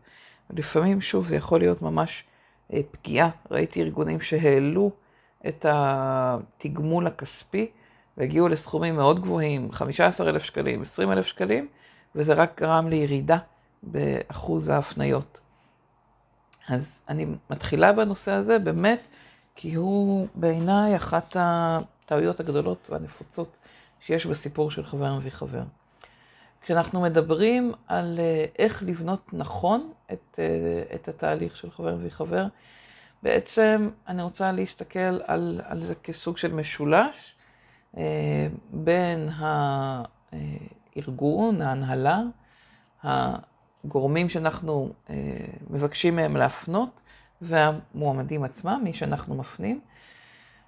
ולפעמים, 0.51 1.01
שוב, 1.01 1.29
זה 1.29 1.37
יכול 1.37 1.61
להיות 1.61 1.83
ממש 1.83 2.25
אה, 2.73 2.81
פגיעה. 2.91 3.31
ראיתי 3.51 3.83
ארגונים 3.83 4.21
שהעלו 4.21 4.91
את 5.47 5.67
התגמול 5.69 7.07
הכספי, 7.07 7.71
והגיעו 8.17 8.49
לסכומים 8.49 8.97
מאוד 8.97 9.21
גבוהים, 9.21 9.73
15,000 9.73 10.43
שקלים, 10.43 10.83
20,000 10.83 11.27
שקלים, 11.27 11.69
וזה 12.19 12.35
רק 12.35 12.61
גרם 12.61 12.89
לירידה 12.89 13.39
באחוז 13.83 14.69
ההפניות. 14.69 15.41
אז 16.69 16.81
אני 17.09 17.27
מתחילה 17.51 17.93
בנושא 17.93 18.33
הזה 18.33 18.59
באמת, 18.59 19.01
כי 19.55 19.75
הוא 19.75 20.29
בעיניי 20.35 20.97
אחת 20.97 21.37
הטעויות 21.41 22.41
הגדולות 22.41 22.91
והנפוצות 22.91 23.57
שיש 24.01 24.27
בסיפור 24.27 24.71
של 24.71 24.87
חבר 24.87 25.15
מביא 25.15 25.31
חבר. 25.31 25.63
כשאנחנו 26.63 27.01
מדברים 27.01 27.73
על 27.87 28.19
אה, 28.19 28.45
איך 28.59 28.83
לבנות 28.83 29.33
נכון 29.33 29.93
את, 30.13 30.39
אה, 30.39 30.95
את 30.95 31.09
התהליך 31.09 31.57
של 31.57 31.71
חבר 31.71 31.95
מביא 31.95 32.11
חבר, 32.11 32.47
בעצם 33.23 33.91
אני 34.09 34.23
רוצה 34.23 34.53
להסתכל 34.53 35.21
על, 35.27 35.61
על 35.65 35.85
זה 35.87 35.95
כסוג 35.95 36.37
של 36.37 36.55
משולש 36.55 37.35
אה, 37.97 38.49
בין 38.71 39.29
הארגון, 40.97 41.63
ההנהלה, 41.63 42.21
הגורמים 43.05 44.29
שאנחנו 44.29 44.93
אה, 45.11 45.17
מבקשים 45.71 46.17
מהם 46.17 46.37
להפנות, 46.37 46.91
והמועמדים 47.43 48.45
עצמם, 48.45 48.81
מי 48.85 48.95
שאנחנו 48.95 49.35
מפנים. 49.35 49.81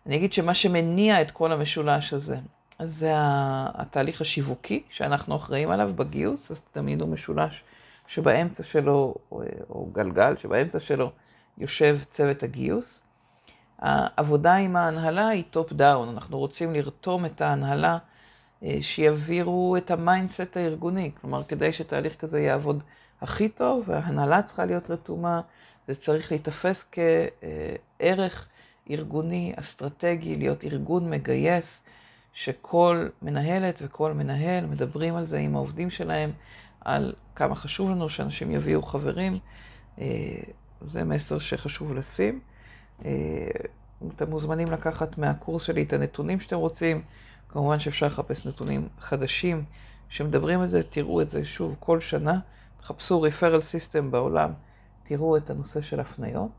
אני 0.06 0.16
אגיד 0.16 0.32
שמה 0.32 0.54
שמניע 0.54 1.22
את 1.22 1.30
כל 1.30 1.52
המשולש 1.52 2.12
הזה, 2.12 2.36
זה 2.82 3.12
התהליך 3.74 4.20
השיווקי 4.20 4.82
שאנחנו 4.90 5.36
אחראים 5.36 5.70
עליו 5.70 5.92
בגיוס, 5.96 6.50
אז 6.50 6.60
תמיד 6.60 7.00
הוא 7.00 7.08
משולש 7.08 7.64
שבאמצע 8.06 8.62
שלו, 8.62 9.14
או 9.70 9.88
גלגל, 9.92 10.36
שבאמצע 10.36 10.80
שלו 10.80 11.10
יושב 11.58 11.98
צוות 12.10 12.42
הגיוס. 12.42 13.00
העבודה 13.78 14.54
עם 14.54 14.76
ההנהלה 14.76 15.28
היא 15.28 15.44
top 15.50 15.72
down, 15.72 16.08
אנחנו 16.08 16.38
רוצים 16.38 16.74
לרתום 16.74 17.26
את 17.26 17.40
ההנהלה 17.40 17.98
שיעבירו 18.80 19.76
את 19.76 19.90
ה 19.90 19.99
mindset 19.99 20.56
הארגוני. 20.56 21.10
כלומר, 21.20 21.44
כדי 21.44 21.72
שתהליך 21.72 22.16
כזה 22.16 22.40
יעבוד 22.40 22.82
הכי 23.20 23.48
טוב, 23.48 23.84
וההנהלה 23.86 24.42
צריכה 24.42 24.64
להיות 24.64 24.90
רתומה, 24.90 25.40
זה 25.88 25.94
צריך 25.94 26.32
להיתפס 26.32 26.84
כערך 26.92 28.48
ארגוני, 28.90 29.52
אסטרטגי, 29.56 30.36
להיות 30.36 30.64
ארגון 30.64 31.10
מגייס, 31.10 31.82
שכל 32.32 33.08
מנהלת 33.22 33.82
וכל 33.82 34.12
מנהל 34.12 34.66
מדברים 34.66 35.16
על 35.16 35.26
זה 35.26 35.38
עם 35.38 35.56
העובדים 35.56 35.90
שלהם, 35.90 36.32
על 36.80 37.12
כמה 37.34 37.54
חשוב 37.54 37.90
לנו 37.90 38.10
שאנשים 38.10 38.50
יביאו 38.50 38.82
חברים. 38.82 39.38
אה, 39.98 40.06
זה 40.86 41.04
מסר 41.04 41.38
שחשוב 41.38 41.94
לשים. 41.94 42.40
אה, 43.04 43.10
אתם 44.16 44.30
מוזמנים 44.30 44.68
לקחת 44.68 45.18
מהקורס 45.18 45.62
שלי 45.62 45.82
את 45.82 45.92
הנתונים 45.92 46.40
שאתם 46.40 46.56
רוצים. 46.56 47.02
כמובן 47.52 47.78
שאפשר 47.78 48.06
לחפש 48.06 48.46
נתונים 48.46 48.88
חדשים 49.00 49.64
שמדברים 50.08 50.60
על 50.60 50.68
זה, 50.68 50.82
תראו 50.82 51.22
את 51.22 51.30
זה 51.30 51.44
שוב 51.44 51.76
כל 51.80 52.00
שנה, 52.00 52.38
תחפשו 52.80 53.26
referral 53.26 53.60
system 53.60 54.02
בעולם, 54.10 54.52
תראו 55.02 55.36
את 55.36 55.50
הנושא 55.50 55.80
של 55.80 56.00
הפניות. 56.00 56.50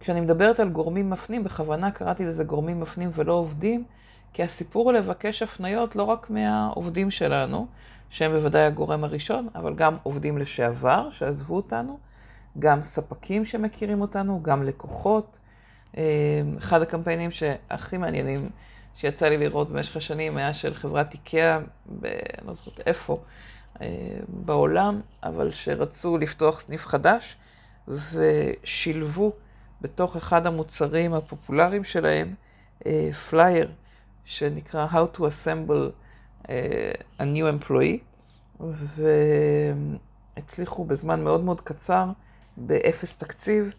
כשאני 0.00 0.20
מדברת 0.20 0.60
על 0.60 0.68
גורמים 0.68 1.10
מפנים, 1.10 1.44
בכוונה 1.44 1.90
קראתי 1.90 2.24
לזה 2.24 2.44
גורמים 2.44 2.80
מפנים 2.80 3.10
ולא 3.14 3.32
עובדים, 3.32 3.84
כי 4.32 4.42
הסיפור 4.42 4.84
הוא 4.84 4.92
לבקש 4.92 5.42
הפניות 5.42 5.96
לא 5.96 6.02
רק 6.02 6.30
מהעובדים 6.30 7.10
שלנו, 7.10 7.66
שהם 8.10 8.32
בוודאי 8.32 8.62
הגורם 8.62 9.04
הראשון, 9.04 9.48
אבל 9.54 9.74
גם 9.74 9.96
עובדים 10.02 10.38
לשעבר 10.38 11.10
שעזבו 11.10 11.56
אותנו, 11.56 11.98
גם 12.58 12.82
ספקים 12.82 13.44
שמכירים 13.44 14.00
אותנו, 14.00 14.42
גם 14.42 14.62
לקוחות. 14.62 15.38
אה, 15.96 16.02
אחד 16.58 16.82
הקמפיינים 16.82 17.30
שהכי 17.30 17.96
מעניינים 17.96 18.50
שיצא 18.98 19.28
לי 19.28 19.38
לראות 19.38 19.70
במשך 19.70 19.96
השנים 19.96 20.36
היה 20.36 20.54
של 20.54 20.74
חברת 20.74 21.12
איקאה, 21.12 21.58
ב... 22.00 22.04
אני 22.04 22.46
לא 22.46 22.54
זוכרת 22.54 22.80
איפה, 22.86 23.20
אה, 23.80 23.86
בעולם, 24.28 25.00
אבל 25.22 25.50
שרצו 25.52 26.18
לפתוח 26.18 26.60
סניף 26.60 26.86
חדש, 26.86 27.36
ושילבו 27.88 29.32
בתוך 29.80 30.16
אחד 30.16 30.46
המוצרים 30.46 31.14
הפופולריים 31.14 31.84
שלהם 31.84 32.34
פלייר 33.28 33.70
שנקרא 34.24 34.86
How 34.92 35.16
to 35.16 35.20
Assemble 35.20 35.90
a 37.18 37.20
New 37.20 37.66
Employee, 37.66 37.98
והצליחו 40.36 40.84
בזמן 40.84 41.24
מאוד 41.24 41.44
מאוד 41.44 41.60
קצר, 41.60 42.06
באפס 42.56 43.16
תקציב, 43.16 43.72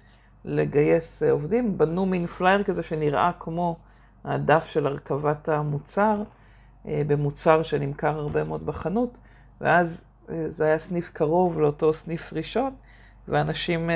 לגייס 0.46 1.24
עובדים. 1.24 1.78
בנו 1.78 2.06
מין 2.06 2.28
פלייר 2.28 2.64
כזה 2.64 2.84
שנראה 2.84 3.32
כמו 3.40 3.78
הדף 4.30 4.66
של 4.66 4.88
הרכבת 4.88 5.50
המוצר, 5.50 6.24
במוצר 6.86 7.64
שנמכר 7.64 8.20
הרבה 8.20 8.44
מאוד 8.44 8.66
בחנות, 8.66 9.18
ואז 9.62 10.06
זה 10.48 10.66
היה 10.66 10.80
סניף 10.80 11.10
קרוב 11.14 11.60
לאותו 11.60 11.94
סניף 11.94 12.34
ראשון, 12.34 12.76
ואנשים 13.28 13.90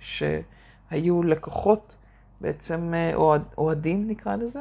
שהיו 0.00 1.22
לקוחות, 1.22 1.94
בעצם 2.40 2.92
אוהדים 3.58 4.08
נקרא 4.08 4.36
לזה, 4.36 4.60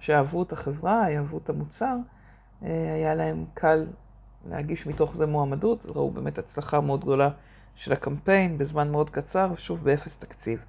שאהבו 0.00 0.42
את 0.42 0.52
החברה, 0.52 1.16
אהבו 1.16 1.38
את 1.38 1.48
המוצר, 1.48 1.96
היה 2.62 3.14
להם 3.14 3.44
קל 3.54 3.86
להגיש 4.48 4.86
מתוך 4.86 5.16
זה 5.16 5.26
מועמדות, 5.26 5.86
ראו 5.86 6.10
באמת 6.10 6.38
הצלחה 6.38 6.80
מאוד 6.80 7.00
גדולה 7.00 7.30
של 7.74 7.92
הקמפיין 7.92 8.58
בזמן 8.58 8.90
מאוד 8.90 9.10
קצר, 9.10 9.52
שוב 9.56 9.84
באפס 9.84 10.16
תקציב. 10.18 10.64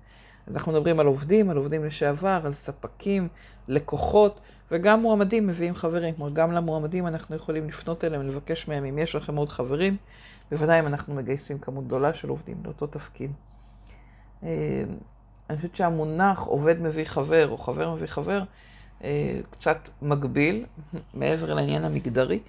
אז 0.47 0.55
אנחנו 0.55 0.71
מדברים 0.71 0.99
על 0.99 1.05
עובדים, 1.05 1.49
על 1.49 1.57
עובדים 1.57 1.85
לשעבר, 1.85 2.41
על 2.45 2.53
ספקים, 2.53 3.27
לקוחות, 3.67 4.39
וגם 4.71 5.01
מועמדים 5.01 5.47
מביאים 5.47 5.75
חברים. 5.75 6.15
כלומר, 6.15 6.31
גם 6.33 6.51
למועמדים 6.51 7.07
אנחנו 7.07 7.35
יכולים 7.35 7.69
לפנות 7.69 8.03
אליהם, 8.03 8.27
לבקש 8.27 8.67
מהם 8.67 8.85
אם 8.85 8.99
יש 8.99 9.15
לכם 9.15 9.35
עוד 9.35 9.49
חברים, 9.49 9.97
בוודאי 10.51 10.79
אם 10.79 10.87
אנחנו 10.87 11.15
מגייסים 11.15 11.59
כמות 11.59 11.85
גדולה 11.87 12.13
של 12.13 12.29
עובדים 12.29 12.57
לאותו 12.65 12.87
תפקיד. 12.87 13.31
אה, 14.43 14.83
אני 15.49 15.57
חושבת 15.57 15.75
שהמונח 15.75 16.39
עובד 16.39 16.81
מביא 16.81 17.05
חבר 17.05 17.49
או 17.49 17.57
חבר 17.57 17.93
מביא 17.93 18.07
חבר 18.07 18.43
אה, 19.03 19.39
קצת 19.49 19.89
מגביל, 20.01 20.65
מעבר 21.13 21.53
לעניין 21.53 21.85
המגדרי, 21.85 22.39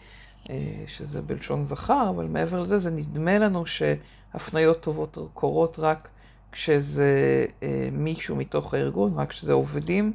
אה, 0.50 0.84
שזה 0.86 1.22
בלשון 1.22 1.66
זכר, 1.66 2.10
אבל 2.10 2.24
מעבר 2.24 2.60
לזה 2.60 2.78
זה 2.78 2.90
נדמה 2.90 3.38
לנו 3.38 3.66
שהפניות 3.66 4.80
טובות 4.80 5.18
קורות 5.34 5.78
רק 5.78 6.08
כשזה 6.56 7.44
מישהו 7.92 8.36
מתוך 8.36 8.74
הארגון, 8.74 9.12
רק 9.16 9.28
כשזה 9.28 9.52
עובדים. 9.52 10.12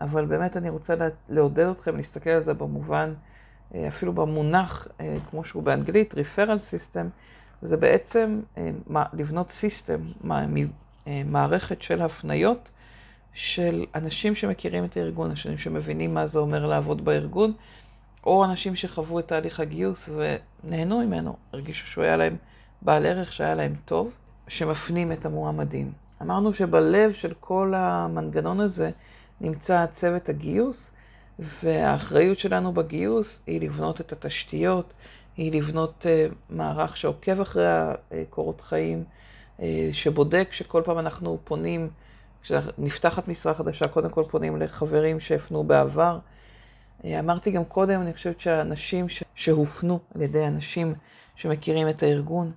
אבל 0.00 0.24
באמת 0.24 0.56
אני 0.56 0.70
רוצה 0.70 0.94
לעודד 1.28 1.66
אתכם 1.66 1.96
להסתכל 1.96 2.30
על 2.30 2.42
זה 2.42 2.54
במובן, 2.54 3.14
אה, 3.74 3.88
אפילו 3.88 4.12
במונח, 4.12 4.88
אה, 5.00 5.16
כמו 5.30 5.44
שהוא 5.44 5.62
באנגלית, 5.62 6.14
referral 6.14 6.58
system, 6.72 7.06
זה 7.62 7.76
בעצם 7.76 8.40
אה, 8.58 8.70
לבנות 9.12 9.52
סיסטם, 9.52 10.00
מערכת 11.24 11.82
של 11.82 12.02
הפניות 12.02 12.68
של 13.34 13.84
אנשים 13.94 14.34
שמכירים 14.34 14.84
את 14.84 14.96
הארגון, 14.96 15.30
אנשים 15.30 15.58
שמבינים 15.58 16.14
מה 16.14 16.26
זה 16.26 16.38
אומר 16.38 16.66
לעבוד 16.66 17.04
בארגון, 17.04 17.52
או 18.24 18.44
אנשים 18.44 18.76
שחוו 18.76 19.18
את 19.18 19.28
תהליך 19.28 19.60
הגיוס 19.60 20.08
ונהנו 20.08 20.98
ממנו, 21.06 21.36
הרגישו 21.52 21.86
שהוא 21.86 22.04
היה 22.04 22.16
להם 22.16 22.36
בעל 22.82 23.06
ערך, 23.06 23.32
שהיה 23.32 23.54
להם 23.54 23.74
טוב, 23.84 24.10
שמפנים 24.48 25.12
את 25.12 25.26
המועמדים. 25.26 25.92
אמרנו 26.22 26.54
שבלב 26.54 27.12
של 27.12 27.34
כל 27.40 27.72
המנגנון 27.76 28.60
הזה, 28.60 28.90
נמצא 29.40 29.86
צוות 29.94 30.28
הגיוס, 30.28 30.90
והאחריות 31.62 32.38
שלנו 32.38 32.72
בגיוס 32.72 33.40
היא 33.46 33.60
לבנות 33.60 34.00
את 34.00 34.12
התשתיות, 34.12 34.92
היא 35.36 35.52
לבנות 35.52 36.06
uh, 36.06 36.34
מערך 36.50 36.96
שעוקב 36.96 37.40
אחרי 37.40 37.66
הקורות 38.10 38.60
חיים, 38.60 39.04
uh, 39.58 39.62
שבודק 39.92 40.48
שכל 40.52 40.82
פעם 40.84 40.98
אנחנו 40.98 41.38
פונים, 41.44 41.90
כשנפתחת 42.42 43.28
משרה 43.28 43.54
חדשה, 43.54 43.88
קודם 43.88 44.10
כל 44.10 44.24
פונים 44.30 44.62
לחברים 44.62 45.20
שהפנו 45.20 45.64
בעבר. 45.64 46.18
Uh, 47.02 47.06
אמרתי 47.18 47.50
גם 47.50 47.64
קודם, 47.64 48.00
אני 48.00 48.14
חושבת 48.14 48.40
שהאנשים. 48.40 49.06
שהופנו 49.38 49.98
על 50.14 50.22
ידי 50.22 50.46
אנשים 50.46 50.94
שמכירים 51.36 51.88
את 51.88 52.02
הארגון, 52.02 52.52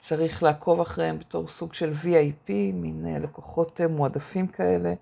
צריך 0.00 0.42
לעקוב 0.42 0.80
אחריהם 0.80 1.18
בתור 1.18 1.48
סוג 1.48 1.74
של 1.74 1.92
VIP, 2.02 2.50
מין 2.74 3.22
לקוחות 3.22 3.80
מועדפים 3.80 4.46
כאלה. 4.46 4.94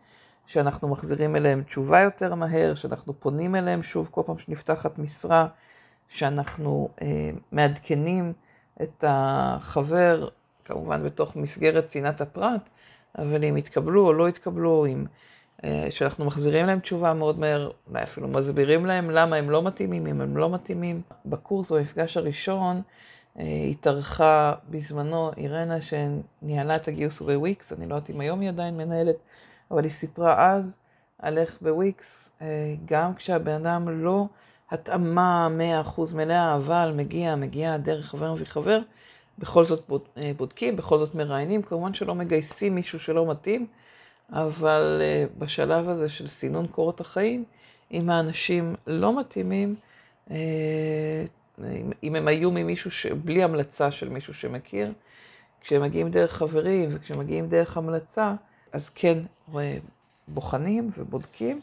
שאנחנו 0.46 0.88
מחזירים 0.88 1.36
אליהם 1.36 1.62
תשובה 1.62 2.00
יותר 2.00 2.34
מהר, 2.34 2.74
שאנחנו 2.74 3.20
פונים 3.20 3.56
אליהם 3.56 3.82
שוב 3.82 4.08
כל 4.10 4.22
פעם 4.26 4.38
שנפתחת 4.38 4.98
משרה, 4.98 5.46
שאנחנו 6.08 6.88
אה, 7.02 7.30
מעדכנים 7.52 8.32
את 8.82 9.04
החבר, 9.06 10.28
כמובן 10.64 11.04
בתוך 11.04 11.36
מסגרת 11.36 11.88
צנעת 11.88 12.20
הפרט, 12.20 12.68
אבל 13.18 13.44
אם 13.44 13.56
התקבלו 13.56 14.06
או 14.06 14.12
לא 14.12 14.28
התקבלו, 14.28 14.86
אם, 14.86 15.04
אה, 15.64 15.86
שאנחנו 15.90 16.24
מחזירים 16.24 16.66
להם 16.66 16.80
תשובה 16.80 17.14
מאוד 17.14 17.38
מהר, 17.38 17.70
אולי 17.88 18.02
אפילו 18.02 18.28
מסבירים 18.28 18.86
להם 18.86 19.10
למה 19.10 19.36
הם 19.36 19.50
לא 19.50 19.62
מתאימים, 19.62 20.06
אם 20.06 20.20
הם 20.20 20.36
לא 20.36 20.50
מתאימים. 20.50 21.02
בקורס, 21.26 21.72
במפגש 21.72 22.16
הראשון, 22.16 22.76
אה, 22.76 22.82
התארחה 23.70 24.54
בזמנו 24.70 25.30
אירנה 25.36 25.78
שניהלה 25.80 26.76
את 26.76 26.88
הגיוס 26.88 27.20
בוויקס, 27.20 27.72
אני 27.72 27.86
לא 27.86 27.94
יודעת 27.94 28.10
אם 28.10 28.20
היום 28.20 28.40
היא 28.40 28.48
עדיין 28.48 28.76
מנהלת. 28.76 29.16
אבל 29.70 29.84
היא 29.84 29.92
סיפרה 29.92 30.52
אז 30.52 30.78
על 31.18 31.38
איך 31.38 31.58
בוויקס, 31.62 32.30
אה, 32.42 32.74
גם 32.84 33.14
כשהבן 33.14 33.66
אדם 33.66 33.88
לא 34.04 34.26
התאמה 34.70 35.48
100% 35.96 36.14
מלאה, 36.14 36.56
אבל 36.56 36.92
מגיע, 36.96 37.36
מגיע 37.36 37.76
דרך 37.76 38.06
חבר 38.06 38.34
מביא 38.34 38.46
חבר, 38.46 38.78
בכל 39.38 39.64
זאת 39.64 39.90
אה, 40.16 40.32
בודקים, 40.36 40.76
בכל 40.76 40.98
זאת 40.98 41.14
מראיינים, 41.14 41.62
כמובן 41.62 41.94
שלא 41.94 42.14
מגייסים 42.14 42.74
מישהו 42.74 43.00
שלא 43.00 43.30
מתאים, 43.30 43.66
אבל 44.32 45.02
אה, 45.04 45.24
בשלב 45.38 45.88
הזה 45.88 46.08
של 46.08 46.28
סינון 46.28 46.66
קורות 46.66 47.00
החיים, 47.00 47.44
אם 47.92 48.10
האנשים 48.10 48.74
לא 48.86 49.20
מתאימים, 49.20 49.74
אם 52.02 52.14
הם 52.14 52.28
היו 52.28 52.50
ממישהו, 52.50 52.90
ש... 52.90 53.06
בלי 53.06 53.42
המלצה 53.42 53.90
של 53.90 54.08
מישהו 54.08 54.34
שמכיר, 54.34 54.92
כשהם 55.60 55.82
מגיעים 55.82 56.10
דרך 56.10 56.32
חברים 56.32 56.90
וכשהם 56.92 57.18
מגיעים 57.18 57.48
דרך 57.48 57.76
המלצה, 57.76 58.34
אז 58.72 58.90
כן 58.94 59.18
בוחנים 60.28 60.90
ובודקים, 60.98 61.60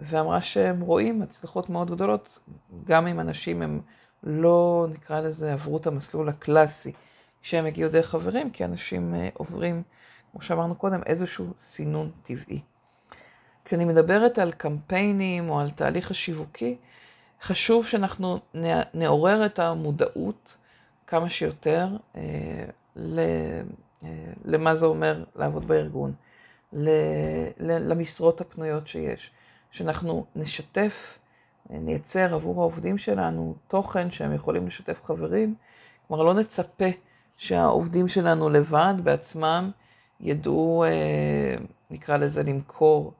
ואמרה 0.00 0.40
שהם 0.40 0.80
רואים 0.80 1.22
הצלחות 1.22 1.70
מאוד 1.70 1.90
גדולות, 1.90 2.38
גם 2.84 3.06
אם 3.06 3.20
אנשים 3.20 3.62
הם 3.62 3.80
לא, 4.22 4.86
נקרא 4.90 5.20
לזה, 5.20 5.52
עברו 5.52 5.76
את 5.76 5.86
המסלול 5.86 6.28
הקלאסי 6.28 6.92
כשהם 7.42 7.66
הגיעו 7.66 7.90
דרך 7.90 8.06
חברים, 8.06 8.50
כי 8.50 8.64
אנשים 8.64 9.14
אה, 9.14 9.28
עוברים, 9.34 9.82
כמו 10.32 10.42
שאמרנו 10.42 10.74
קודם, 10.74 11.00
איזשהו 11.06 11.46
סינון 11.58 12.10
טבעי. 12.22 12.60
כשאני 13.64 13.84
מדברת 13.84 14.38
על 14.38 14.52
קמפיינים 14.52 15.50
או 15.50 15.60
על 15.60 15.70
תהליך 15.70 16.10
השיווקי, 16.10 16.76
חשוב 17.42 17.86
שאנחנו 17.86 18.38
נעורר 18.94 19.46
את 19.46 19.58
המודעות 19.58 20.56
כמה 21.06 21.30
שיותר 21.30 21.88
אה, 22.16 22.22
אה, 22.96 23.60
למה 24.44 24.76
זה 24.76 24.86
אומר 24.86 25.24
לעבוד 25.36 25.68
בארגון. 25.68 26.12
למשרות 27.60 28.40
הפנויות 28.40 28.88
שיש. 28.88 29.30
שאנחנו 29.70 30.26
נשתף, 30.36 31.18
נייצר 31.70 32.34
עבור 32.34 32.60
העובדים 32.60 32.98
שלנו 32.98 33.54
תוכן 33.68 34.10
שהם 34.10 34.34
יכולים 34.34 34.66
לשתף 34.66 35.04
חברים. 35.04 35.54
כלומר, 36.08 36.22
לא 36.22 36.34
נצפה 36.34 36.88
שהעובדים 37.36 38.08
שלנו 38.08 38.48
לבד, 38.50 38.94
בעצמם, 39.02 39.70
ידעו, 40.20 40.84
אה, 40.84 41.54
נקרא 41.90 42.16
לזה, 42.16 42.42
למכור 42.42 43.12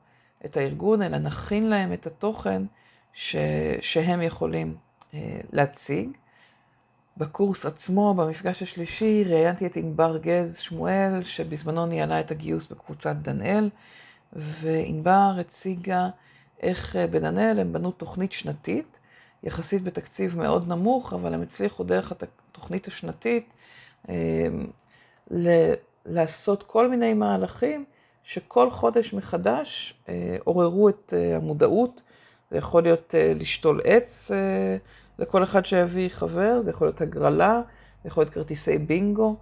את 0.44 0.56
הארגון, 0.56 1.02
אלא 1.02 1.18
נכין 1.18 1.68
להם 1.68 1.92
את 1.92 2.06
התוכן 2.06 2.62
ש, 3.18 3.36
שהם 3.80 4.22
יכולים 4.22 4.76
אה, 5.14 5.40
להציג. 5.52 6.08
בקורס 7.16 7.66
עצמו, 7.66 8.14
במפגש 8.14 8.62
השלישי, 8.62 9.24
ראיינתי 9.26 9.66
את 9.66 9.76
ענבר 9.76 10.18
גז 10.18 10.56
שמואל, 10.56 11.24
שבזמנו 11.24 11.86
ניהלה 11.86 12.20
את 12.20 12.30
הגיוס 12.30 12.66
בקבוצת 12.66 13.16
דנאל, 13.22 13.70
וענבר 14.32 15.32
הציגה 15.40 16.08
איך 16.60 16.96
אה, 16.96 17.06
בדנאל 17.06 17.60
הם 17.60 17.72
בנו 17.72 17.90
תוכנית 17.90 18.32
שנתית, 18.32 18.98
יחסית 19.42 19.82
בתקציב 19.82 20.36
מאוד 20.36 20.68
נמוך, 20.68 21.12
אבל 21.12 21.34
הם 21.34 21.42
הצליחו 21.42 21.84
דרך 21.84 22.12
התוכנית 22.12 22.86
השנתית 22.86 23.52
אה, 24.08 24.14
לעשות 26.06 26.62
כל 26.62 26.88
מיני 26.88 27.14
מהלכים 27.14 27.84
שכל 28.24 28.70
חודש 28.70 29.14
מחדש 29.14 29.94
עוררו 30.44 30.88
את 30.88 31.12
המודעות. 31.36 32.00
זה 32.50 32.58
יכול 32.58 32.82
להיות 32.82 33.14
לשתול 33.34 33.80
עץ 33.84 34.30
לכל 35.18 35.44
אחד 35.44 35.66
שיביא 35.66 36.08
חבר, 36.08 36.60
זה 36.62 36.70
יכול 36.70 36.86
להיות 36.86 37.00
הגרלה, 37.00 37.60
זה 38.02 38.08
יכול 38.08 38.22
להיות 38.22 38.34
כרטיסי 38.34 38.78
בינגו. 38.78 39.36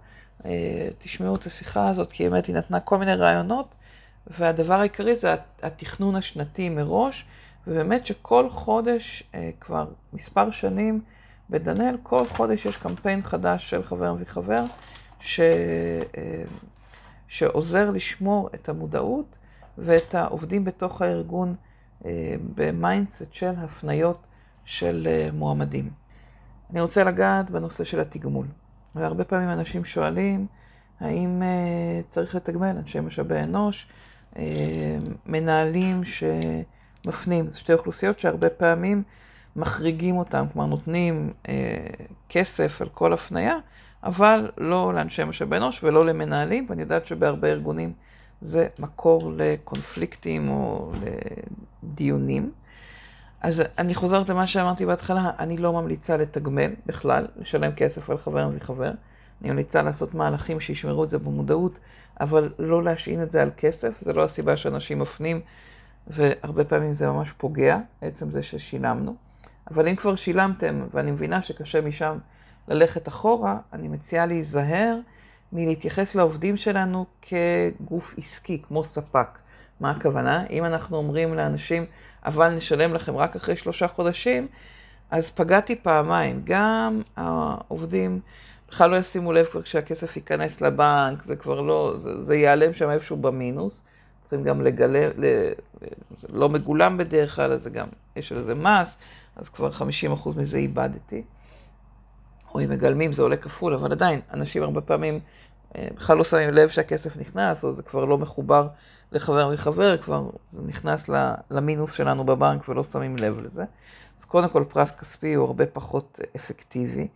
אה, 0.45 0.89
תשמעו 0.97 1.35
את 1.35 1.45
השיחה 1.45 1.89
הזאת, 1.89 2.11
כי 2.11 2.29
באמת 2.29 2.45
היא 2.45 2.55
נתנה 2.55 2.79
כל 2.79 2.97
מיני 2.97 3.15
רעיונות, 3.15 3.67
והדבר 4.27 4.73
העיקרי 4.73 5.15
זה 5.15 5.35
התכנון 5.63 6.15
השנתי 6.15 6.69
מראש, 6.69 7.25
ובאמת 7.67 8.05
שכל 8.05 8.49
חודש, 8.49 9.23
אה, 9.35 9.49
כבר 9.59 9.85
מספר 10.13 10.51
שנים 10.51 11.01
בדנאל, 11.49 11.97
כל 12.03 12.25
חודש 12.25 12.65
יש 12.65 12.77
קמפיין 12.77 13.21
חדש 13.21 13.69
של 13.69 13.83
חבר 13.83 14.13
מביא 14.13 14.25
חבר, 14.25 14.63
ש... 15.19 15.39
שעוזר 17.27 17.91
לשמור 17.91 18.49
את 18.55 18.69
המודעות 18.69 19.25
ואת 19.77 20.15
העובדים 20.15 20.65
בתוך 20.65 21.01
הארגון 21.01 21.55
ב 22.55 22.65
mindset 22.65 23.33
של 23.33 23.53
הפניות 23.57 24.25
של 24.65 25.07
מועמדים. 25.33 25.89
אני 26.71 26.81
רוצה 26.81 27.03
לגעת 27.03 27.49
בנושא 27.49 27.83
של 27.83 27.99
התגמול. 27.99 28.45
והרבה 28.95 29.23
פעמים 29.23 29.49
אנשים 29.49 29.85
שואלים, 29.85 30.47
האם 30.99 31.41
צריך 32.09 32.35
לתגמל 32.35 32.75
אנשי 32.77 32.99
משאבי 32.99 33.39
אנוש, 33.39 33.87
מנהלים 35.25 36.01
שמפנים. 36.03 37.47
זה 37.51 37.59
שתי 37.59 37.73
אוכלוסיות 37.73 38.19
שהרבה 38.19 38.49
פעמים 38.49 39.03
מחריגים 39.55 40.17
אותם, 40.17 40.45
כלומר 40.53 40.67
נותנים 40.67 41.33
אה, 41.49 41.53
כסף 42.29 42.81
על 42.81 42.89
כל 42.89 43.13
הפנייה, 43.13 43.55
אבל 44.03 44.51
לא 44.57 44.93
לאנשי 44.93 45.23
משאבי 45.23 45.57
אנוש 45.57 45.83
ולא 45.83 46.05
למנהלים, 46.05 46.65
ואני 46.69 46.81
יודעת 46.81 47.05
שבהרבה 47.05 47.47
ארגונים 47.47 47.93
זה 48.41 48.67
מקור 48.79 49.31
לקונפליקטים 49.35 50.49
או 50.49 50.91
לדיונים. 51.83 52.51
אז 53.41 53.61
אני 53.77 53.95
חוזרת 53.95 54.29
למה 54.29 54.47
שאמרתי 54.47 54.85
בהתחלה, 54.85 55.31
אני 55.39 55.57
לא 55.57 55.73
ממליצה 55.73 56.17
לתגמל 56.17 56.71
בכלל, 56.85 57.27
לשלם 57.37 57.71
כסף 57.71 58.09
על 58.09 58.17
חבר 58.17 58.49
וחבר. 58.53 58.91
אני 59.41 59.51
ממליצה 59.51 59.81
לעשות 59.81 60.13
מהלכים 60.13 60.59
שישמרו 60.59 61.03
את 61.03 61.09
זה 61.09 61.17
במודעות, 61.17 61.79
אבל 62.19 62.53
לא 62.59 62.83
להשעין 62.83 63.23
את 63.23 63.31
זה 63.31 63.41
על 63.41 63.51
כסף, 63.57 64.01
זה 64.01 64.13
לא 64.13 64.23
הסיבה 64.23 64.57
שאנשים 64.57 64.99
מפנים, 64.99 65.41
והרבה 66.07 66.63
פעמים 66.63 66.93
זה 66.93 67.07
ממש 67.07 67.31
פוגע, 67.31 67.79
עצם 68.01 68.31
זה 68.31 68.43
ששילמנו. 68.43 69.15
אבל 69.71 69.87
אם 69.87 69.95
כבר 69.95 70.15
שילמתם, 70.15 70.87
ואני 70.93 71.11
מבינה 71.11 71.41
שקשה 71.41 71.81
משם 71.81 72.17
ללכת 72.67 73.07
אחורה, 73.07 73.57
אני 73.73 73.87
מציעה 73.87 74.25
להיזהר 74.25 74.97
מלהתייחס 75.53 76.15
לעובדים 76.15 76.57
שלנו 76.57 77.05
כגוף 77.21 78.15
עסקי, 78.17 78.61
כמו 78.61 78.83
ספק. 78.83 79.27
מה 79.79 79.91
הכוונה? 79.91 80.45
אם 80.49 80.65
אנחנו 80.65 80.97
אומרים 80.97 81.33
לאנשים, 81.33 81.85
אבל 82.25 82.49
נשלם 82.49 82.93
לכם 82.93 83.17
רק 83.17 83.35
אחרי 83.35 83.57
שלושה 83.57 83.87
חודשים, 83.87 84.47
אז 85.11 85.29
פגעתי 85.29 85.75
פעמיים. 85.75 86.41
גם 86.43 87.01
העובדים 87.15 88.19
בכלל 88.69 88.89
לא 88.89 88.95
ישימו 88.95 89.33
לב 89.33 89.45
כבר 89.45 89.61
כשהכסף 89.61 90.15
ייכנס 90.15 90.61
לבנק, 90.61 91.23
זה 91.25 91.35
כבר 91.35 91.61
לא, 91.61 91.95
זה, 92.03 92.25
זה 92.25 92.35
ייעלם 92.35 92.73
שם 92.73 92.89
איפשהו 92.89 93.17
במינוס. 93.17 93.83
צריכים 94.21 94.43
גם 94.43 94.61
לגלם, 94.61 95.09
לא 96.29 96.49
מגולם 96.49 96.97
בדרך 96.97 97.35
כלל, 97.35 97.51
אז 97.51 97.67
גם, 97.67 97.87
יש 98.15 98.31
על 98.31 98.43
זה 98.43 98.55
מס. 98.55 98.97
אז 99.35 99.49
כבר 99.49 99.69
50% 99.71 100.29
מזה 100.37 100.57
איבדתי. 100.57 101.23
או 102.57 102.63
אם 102.63 102.69
מגלמים 102.69 103.13
זה 103.13 103.21
עולה 103.21 103.37
כפול, 103.37 103.73
אבל 103.73 103.91
עדיין, 103.91 104.21
אנשים 104.33 104.63
הרבה 104.63 104.81
פעמים 104.81 105.19
אה, 105.75 105.87
בכלל 105.95 106.17
לא 106.17 106.23
שמים 106.23 106.49
לב 106.49 106.69
שהכסף 106.69 107.17
נכנס, 107.17 107.63
או 107.63 107.73
זה 107.73 107.83
כבר 107.83 108.05
לא 108.05 108.17
מחובר 108.17 108.67
לחבר 109.11 109.51
מחבר, 109.53 109.97
כבר 109.97 110.29
נכנס 110.65 111.09
למינוס 111.51 111.93
שלנו 111.93 112.23
בבנק 112.23 112.69
ולא 112.69 112.83
שמים 112.83 113.15
לב 113.17 113.39
לזה. 113.39 113.63
אז 114.19 114.25
קודם 114.25 114.49
כל 114.49 114.63
פרס 114.69 114.91
כספי 114.91 115.33
הוא 115.33 115.45
הרבה 115.45 115.65
פחות 115.65 116.19
אפקטיבי 116.35 117.07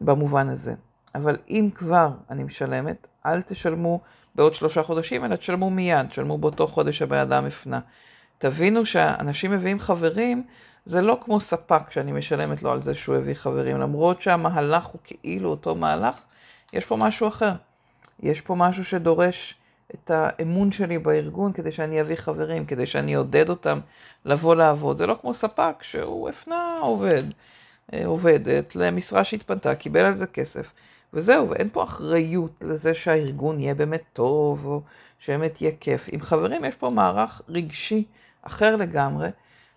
במובן 0.00 0.48
הזה. 0.48 0.74
אבל 1.14 1.36
אם 1.48 1.68
כבר 1.74 2.10
אני 2.30 2.42
משלמת, 2.42 3.06
אל 3.26 3.42
תשלמו 3.42 4.00
בעוד 4.34 4.54
שלושה 4.54 4.82
חודשים, 4.82 5.24
אלא 5.24 5.36
תשלמו 5.36 5.70
מיד, 5.70 6.06
תשלמו 6.06 6.38
באותו 6.38 6.66
חודש 6.66 6.98
שהבן 6.98 7.18
אדם 7.18 7.46
הפנה. 7.46 7.80
תבינו 8.38 8.86
שאנשים 8.86 9.50
מביאים 9.50 9.80
חברים, 9.80 10.44
זה 10.84 11.00
לא 11.00 11.18
כמו 11.24 11.40
ספק 11.40 11.90
שאני 11.90 12.12
משלמת 12.12 12.62
לו 12.62 12.72
על 12.72 12.82
זה 12.82 12.94
שהוא 12.94 13.16
הביא 13.16 13.34
חברים, 13.34 13.80
למרות 13.80 14.22
שהמהלך 14.22 14.84
הוא 14.84 15.00
כאילו 15.04 15.50
אותו 15.50 15.74
מהלך, 15.74 16.16
יש 16.72 16.84
פה 16.84 16.96
משהו 16.96 17.28
אחר. 17.28 17.52
יש 18.20 18.40
פה 18.40 18.54
משהו 18.54 18.84
שדורש 18.84 19.54
את 19.94 20.10
האמון 20.10 20.72
שלי 20.72 20.98
בארגון 20.98 21.52
כדי 21.52 21.72
שאני 21.72 22.00
אביא 22.00 22.16
חברים, 22.16 22.66
כדי 22.66 22.86
שאני 22.86 23.16
אעודד 23.16 23.48
אותם 23.48 23.80
לבוא 24.24 24.54
לעבוד. 24.54 24.96
זה 24.96 25.06
לא 25.06 25.16
כמו 25.20 25.34
ספק 25.34 25.82
שהוא 25.82 26.28
הפנה 26.28 26.78
עובד, 26.80 27.22
אה, 27.92 28.06
עובדת 28.06 28.76
למשרה 28.76 29.24
שהתפנתה, 29.24 29.74
קיבל 29.74 30.00
על 30.00 30.16
זה 30.16 30.26
כסף, 30.26 30.72
וזהו, 31.12 31.50
ואין 31.50 31.68
פה 31.72 31.82
אחריות 31.82 32.50
לזה 32.60 32.94
שהארגון 32.94 33.60
יהיה 33.60 33.74
באמת 33.74 34.02
טוב, 34.12 34.66
או 34.66 34.80
שבאמת 35.18 35.62
יהיה 35.62 35.72
כיף. 35.80 36.08
עם 36.12 36.20
חברים 36.20 36.64
יש 36.64 36.74
פה 36.74 36.90
מערך 36.90 37.42
רגשי 37.48 38.04
אחר 38.42 38.76
לגמרי, 38.76 39.28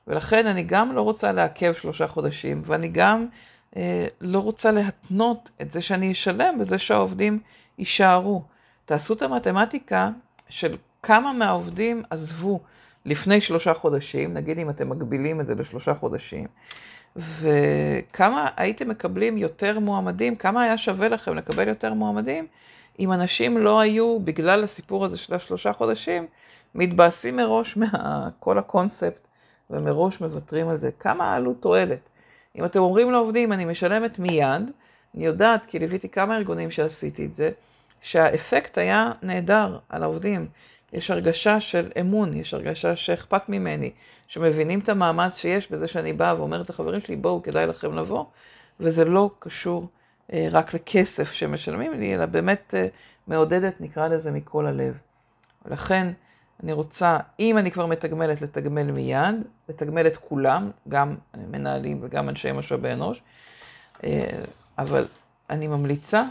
ולכן 0.08 0.48
אני 0.48 0.64
גם 0.64 0.92
לא 0.92 1.02
רוצה 1.02 1.32
לעכב 1.32 1.74
שלושה 1.74 2.08
חודשים, 2.08 2.62
ואני 2.66 2.88
גם 2.88 3.28
אה, 3.76 4.08
לא 4.22 4.40
רוצה 4.40 4.72
להתנות 4.72 5.50
את 5.62 5.72
זה 5.72 5.82
שאני 5.82 6.12
אשלם 6.12 6.60
בזה 6.60 6.78
שהעובדים 6.78 7.40
יישארו. 7.78 8.42
תעשו 8.86 9.14
את 9.14 9.22
המתמטיקה 9.22 10.10
של 10.50 10.78
כמה 11.04 11.34
מהעובדים 11.34 12.04
עזבו 12.10 12.60
לפני 13.06 13.42
שלושה 13.42 13.74
חודשים, 13.74 14.34
נגיד 14.34 14.60
אם 14.60 14.70
אתם 14.70 14.90
מגבילים 14.90 15.42
את 15.42 15.48
זה 15.48 15.56
לשלושה 15.56 15.94
חודשים, 15.94 16.48
וכמה 17.16 18.50
הייתם 18.58 18.90
מקבלים 18.90 19.38
יותר 19.38 19.80
מועמדים, 19.80 20.36
כמה 20.36 20.64
היה 20.64 20.78
שווה 20.78 21.08
לכם 21.08 21.36
לקבל 21.36 21.68
יותר 21.68 21.94
מועמדים, 21.94 22.48
אם 23.00 23.14
אנשים 23.14 23.58
לא 23.58 23.80
היו, 23.80 24.20
בגלל 24.20 24.64
הסיפור 24.64 25.06
הזה 25.06 25.18
של 25.18 25.36
השלושה 25.36 25.74
חודשים, 25.74 26.28
מתבאסים 26.76 27.36
מראש 27.36 27.78
מכל 27.82 28.58
הקונספט 28.58 29.27
ומראש 29.70 30.22
מוותרים 30.22 30.70
על 30.70 30.78
זה. 30.78 30.92
כמה 31.00 31.34
העלות 31.34 31.62
תועלת? 31.62 32.10
אם 32.56 32.66
אתם 32.66 32.80
אומרים 32.80 33.12
לעובדים, 33.12 33.54
אני 33.54 33.66
משלמת 33.66 34.20
מיד, 34.20 34.72
אני 35.16 35.26
יודעת, 35.26 35.66
כי 35.66 35.80
ליוויתי 35.80 36.10
כמה 36.10 36.38
ארגונים 36.38 36.72
שעשיתי 36.72 37.26
את 37.26 37.36
זה, 37.36 37.52
שהאפקט 38.02 38.78
היה 38.78 39.12
נהדר 39.22 39.78
על 39.90 40.04
העובדים. 40.04 40.48
יש 40.94 41.12
הרגשה 41.12 41.60
של 41.60 41.92
אמון, 42.00 42.34
יש 42.34 42.54
הרגשה 42.54 42.96
שאכפת 42.96 43.50
ממני, 43.50 43.92
שמבינים 44.28 44.80
את 44.80 44.90
המאמץ 44.90 45.38
שיש 45.38 45.72
בזה 45.72 45.88
שאני 45.88 46.14
באה 46.14 46.40
ואומרת 46.40 46.70
לחברים 46.70 47.02
שלי, 47.02 47.16
בואו, 47.16 47.44
כדאי 47.44 47.68
לכם 47.68 47.94
לבוא, 47.94 48.26
וזה 48.80 49.06
לא 49.06 49.30
קשור 49.40 49.88
אה, 50.34 50.48
רק 50.52 50.74
לכסף 50.74 51.32
שמשלמים 51.32 52.00
לי, 52.00 52.16
אלא 52.16 52.26
באמת 52.26 52.74
אה, 52.78 52.88
מעודדת, 53.28 53.82
נקרא 53.82 54.08
לזה, 54.08 54.32
מכל 54.32 54.66
הלב. 54.66 54.98
ולכן, 55.66 56.08
אני 56.64 56.74
רוצה, 56.74 57.18
אם 57.40 57.58
אני 57.58 57.72
כבר 57.72 57.86
מתגמלת, 57.86 58.42
לתגמל 58.42 58.92
מיד, 58.92 59.36
לתגמל 59.70 60.08
את 60.08 60.18
כולם, 60.18 60.72
גם 60.88 61.16
מנהלים 61.52 62.00
וגם 62.02 62.30
אנשי 62.30 62.52
משאבי 62.52 62.92
אנוש, 62.92 63.22
אה, 64.04 64.44
אבל 64.78 65.08
אני 65.50 65.68
ממליצה 65.68 66.24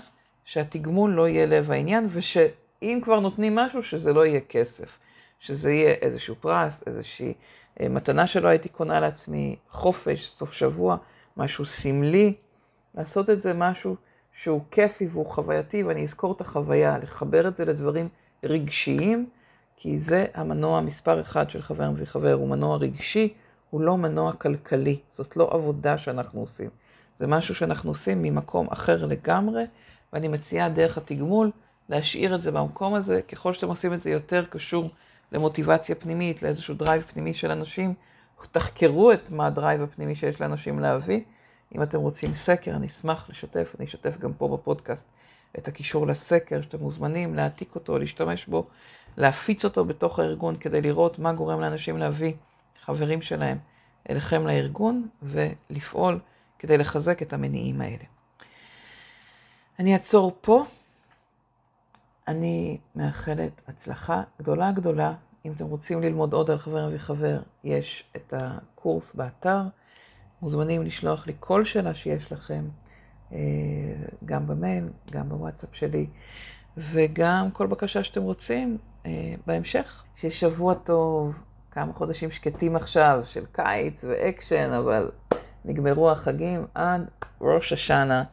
שהתגמול 0.44 1.10
לא 1.10 1.28
יהיה 1.28 1.46
לב 1.46 1.70
העניין, 1.70 2.08
ושאם 2.10 3.00
כבר 3.02 3.20
נותנים 3.20 3.56
משהו, 3.56 3.82
שזה 3.82 4.12
לא 4.12 4.26
יהיה 4.26 4.40
כסף, 4.40 4.98
שזה 5.40 5.72
יהיה 5.72 5.92
איזשהו 5.92 6.34
פרס, 6.40 6.82
איזושהי 6.86 7.34
אה, 7.80 7.88
מתנה 7.88 8.26
שלא 8.26 8.48
הייתי 8.48 8.68
קונה 8.68 9.00
לעצמי, 9.00 9.56
חופש, 9.70 10.28
סוף 10.28 10.52
שבוע, 10.52 10.96
משהו 11.36 11.64
סמלי, 11.64 12.34
לעשות 12.94 13.30
את 13.30 13.42
זה 13.42 13.52
משהו 13.54 13.96
שהוא 14.32 14.60
כיפי 14.70 15.06
והוא 15.06 15.26
חווייתי, 15.26 15.82
ואני 15.82 16.04
אזכור 16.04 16.32
את 16.32 16.40
החוויה, 16.40 16.98
לחבר 16.98 17.48
את 17.48 17.56
זה 17.56 17.64
לדברים 17.64 18.08
רגשיים. 18.44 19.28
כי 19.76 19.98
זה 19.98 20.26
המנוע 20.34 20.80
מספר 20.80 21.20
אחד 21.20 21.50
של 21.50 21.62
חבר 21.62 21.90
מביא 21.90 22.06
חבר, 22.06 22.32
הוא 22.32 22.48
מנוע 22.48 22.76
רגשי, 22.76 23.34
הוא 23.70 23.80
לא 23.80 23.96
מנוע 23.96 24.32
כלכלי. 24.32 24.98
זאת 25.10 25.36
לא 25.36 25.48
עבודה 25.52 25.98
שאנחנו 25.98 26.40
עושים. 26.40 26.70
זה 27.18 27.26
משהו 27.26 27.54
שאנחנו 27.54 27.90
עושים 27.90 28.22
ממקום 28.22 28.66
אחר 28.70 29.06
לגמרי, 29.06 29.64
ואני 30.12 30.28
מציעה 30.28 30.68
דרך 30.68 30.98
התגמול 30.98 31.50
להשאיר 31.88 32.34
את 32.34 32.42
זה 32.42 32.50
במקום 32.50 32.94
הזה. 32.94 33.22
ככל 33.22 33.52
שאתם 33.52 33.68
עושים 33.68 33.94
את 33.94 34.02
זה 34.02 34.10
יותר 34.10 34.44
קשור 34.44 34.90
למוטיבציה 35.32 35.94
פנימית, 35.94 36.42
לאיזשהו 36.42 36.74
דרייב 36.74 37.02
פנימי 37.02 37.34
של 37.34 37.50
אנשים, 37.50 37.94
תחקרו 38.52 39.12
את 39.12 39.30
מה 39.30 39.46
הדרייב 39.46 39.82
הפנימי 39.82 40.14
שיש 40.14 40.40
לאנשים 40.40 40.78
להביא. 40.78 41.20
אם 41.74 41.82
אתם 41.82 41.98
רוצים 41.98 42.34
סקר, 42.34 42.70
אני 42.70 42.86
אשמח 42.86 43.30
לשתף, 43.30 43.74
אני 43.78 43.86
אשתף 43.86 44.18
גם 44.18 44.32
פה 44.32 44.48
בפודקאסט 44.48 45.06
את 45.58 45.68
הקישור 45.68 46.06
לסקר, 46.06 46.62
שאתם 46.62 46.78
מוזמנים 46.78 47.34
להעתיק 47.34 47.74
אותו, 47.74 47.98
להשתמש 47.98 48.46
בו. 48.46 48.66
להפיץ 49.16 49.64
אותו 49.64 49.85
בתוך 49.85 50.18
הארגון 50.18 50.57
כדי 50.57 50.81
לראות 50.81 51.18
מה 51.18 51.33
גורם 51.33 51.61
לאנשים 51.61 51.98
להביא 51.98 52.33
חברים 52.81 53.22
שלהם 53.22 53.59
אליכם 54.11 54.46
לארגון 54.46 55.09
ולפעול 55.22 56.20
כדי 56.59 56.79
לחזק 56.79 57.22
את 57.22 57.33
המניעים 57.33 57.81
האלה. 57.81 58.05
אני 59.79 59.94
אעצור 59.94 60.37
פה. 60.40 60.64
אני 62.29 62.79
מאחלת 62.96 63.61
הצלחה 63.68 64.22
גדולה 64.38 64.72
גדולה. 64.72 65.14
אם 65.44 65.52
אתם 65.52 65.64
רוצים 65.64 66.02
ללמוד 66.02 66.33
עוד 66.33 66.50
על 66.50 66.59
חבר 66.59 66.87
מביא 66.87 66.98
חבר, 66.98 67.40
יש 67.64 68.05
את 68.16 68.35
הקורס 68.37 69.14
באתר. 69.14 69.61
מוזמנים 70.42 70.83
לשלוח 70.83 71.26
לי 71.26 71.33
כל 71.40 71.64
שאלה 71.64 71.94
שיש 71.94 72.33
לכם, 72.33 72.64
אה, 73.33 73.38
גם 74.24 74.46
במייל, 74.46 74.88
גם 75.11 75.29
בוואטסאפ 75.29 75.74
שלי, 75.74 76.07
וגם 76.76 77.50
כל 77.52 77.66
בקשה 77.66 78.05
שאתם 78.05 78.22
רוצים, 78.22 78.79
בהמשך. 79.46 80.02
שיהיה 80.16 80.32
שבוע 80.32 80.74
טוב, 80.74 81.34
כמה 81.70 81.92
חודשים 81.92 82.30
שקטים 82.30 82.76
עכשיו 82.76 83.22
של 83.24 83.44
קיץ 83.52 84.04
ואקשן, 84.04 84.72
אבל 84.72 85.10
נגמרו 85.64 86.10
החגים 86.10 86.66
עד 86.74 87.06
ראש 87.40 87.72
השנה. 87.72 88.24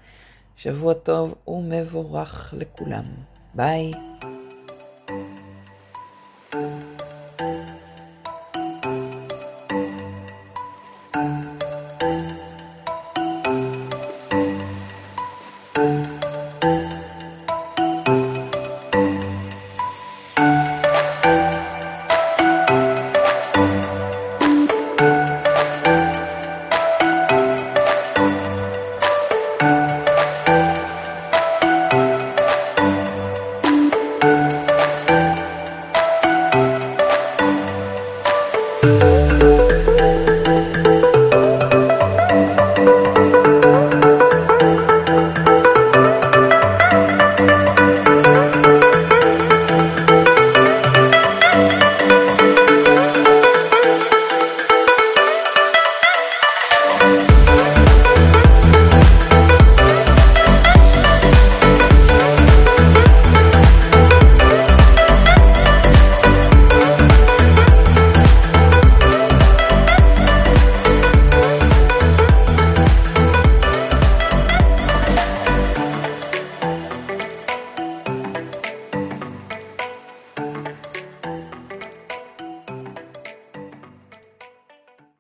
שבוע 0.56 0.94
טוב 0.94 1.36
ומבורך 1.48 2.54
לכולם. 2.58 3.04
ביי. 3.54 3.92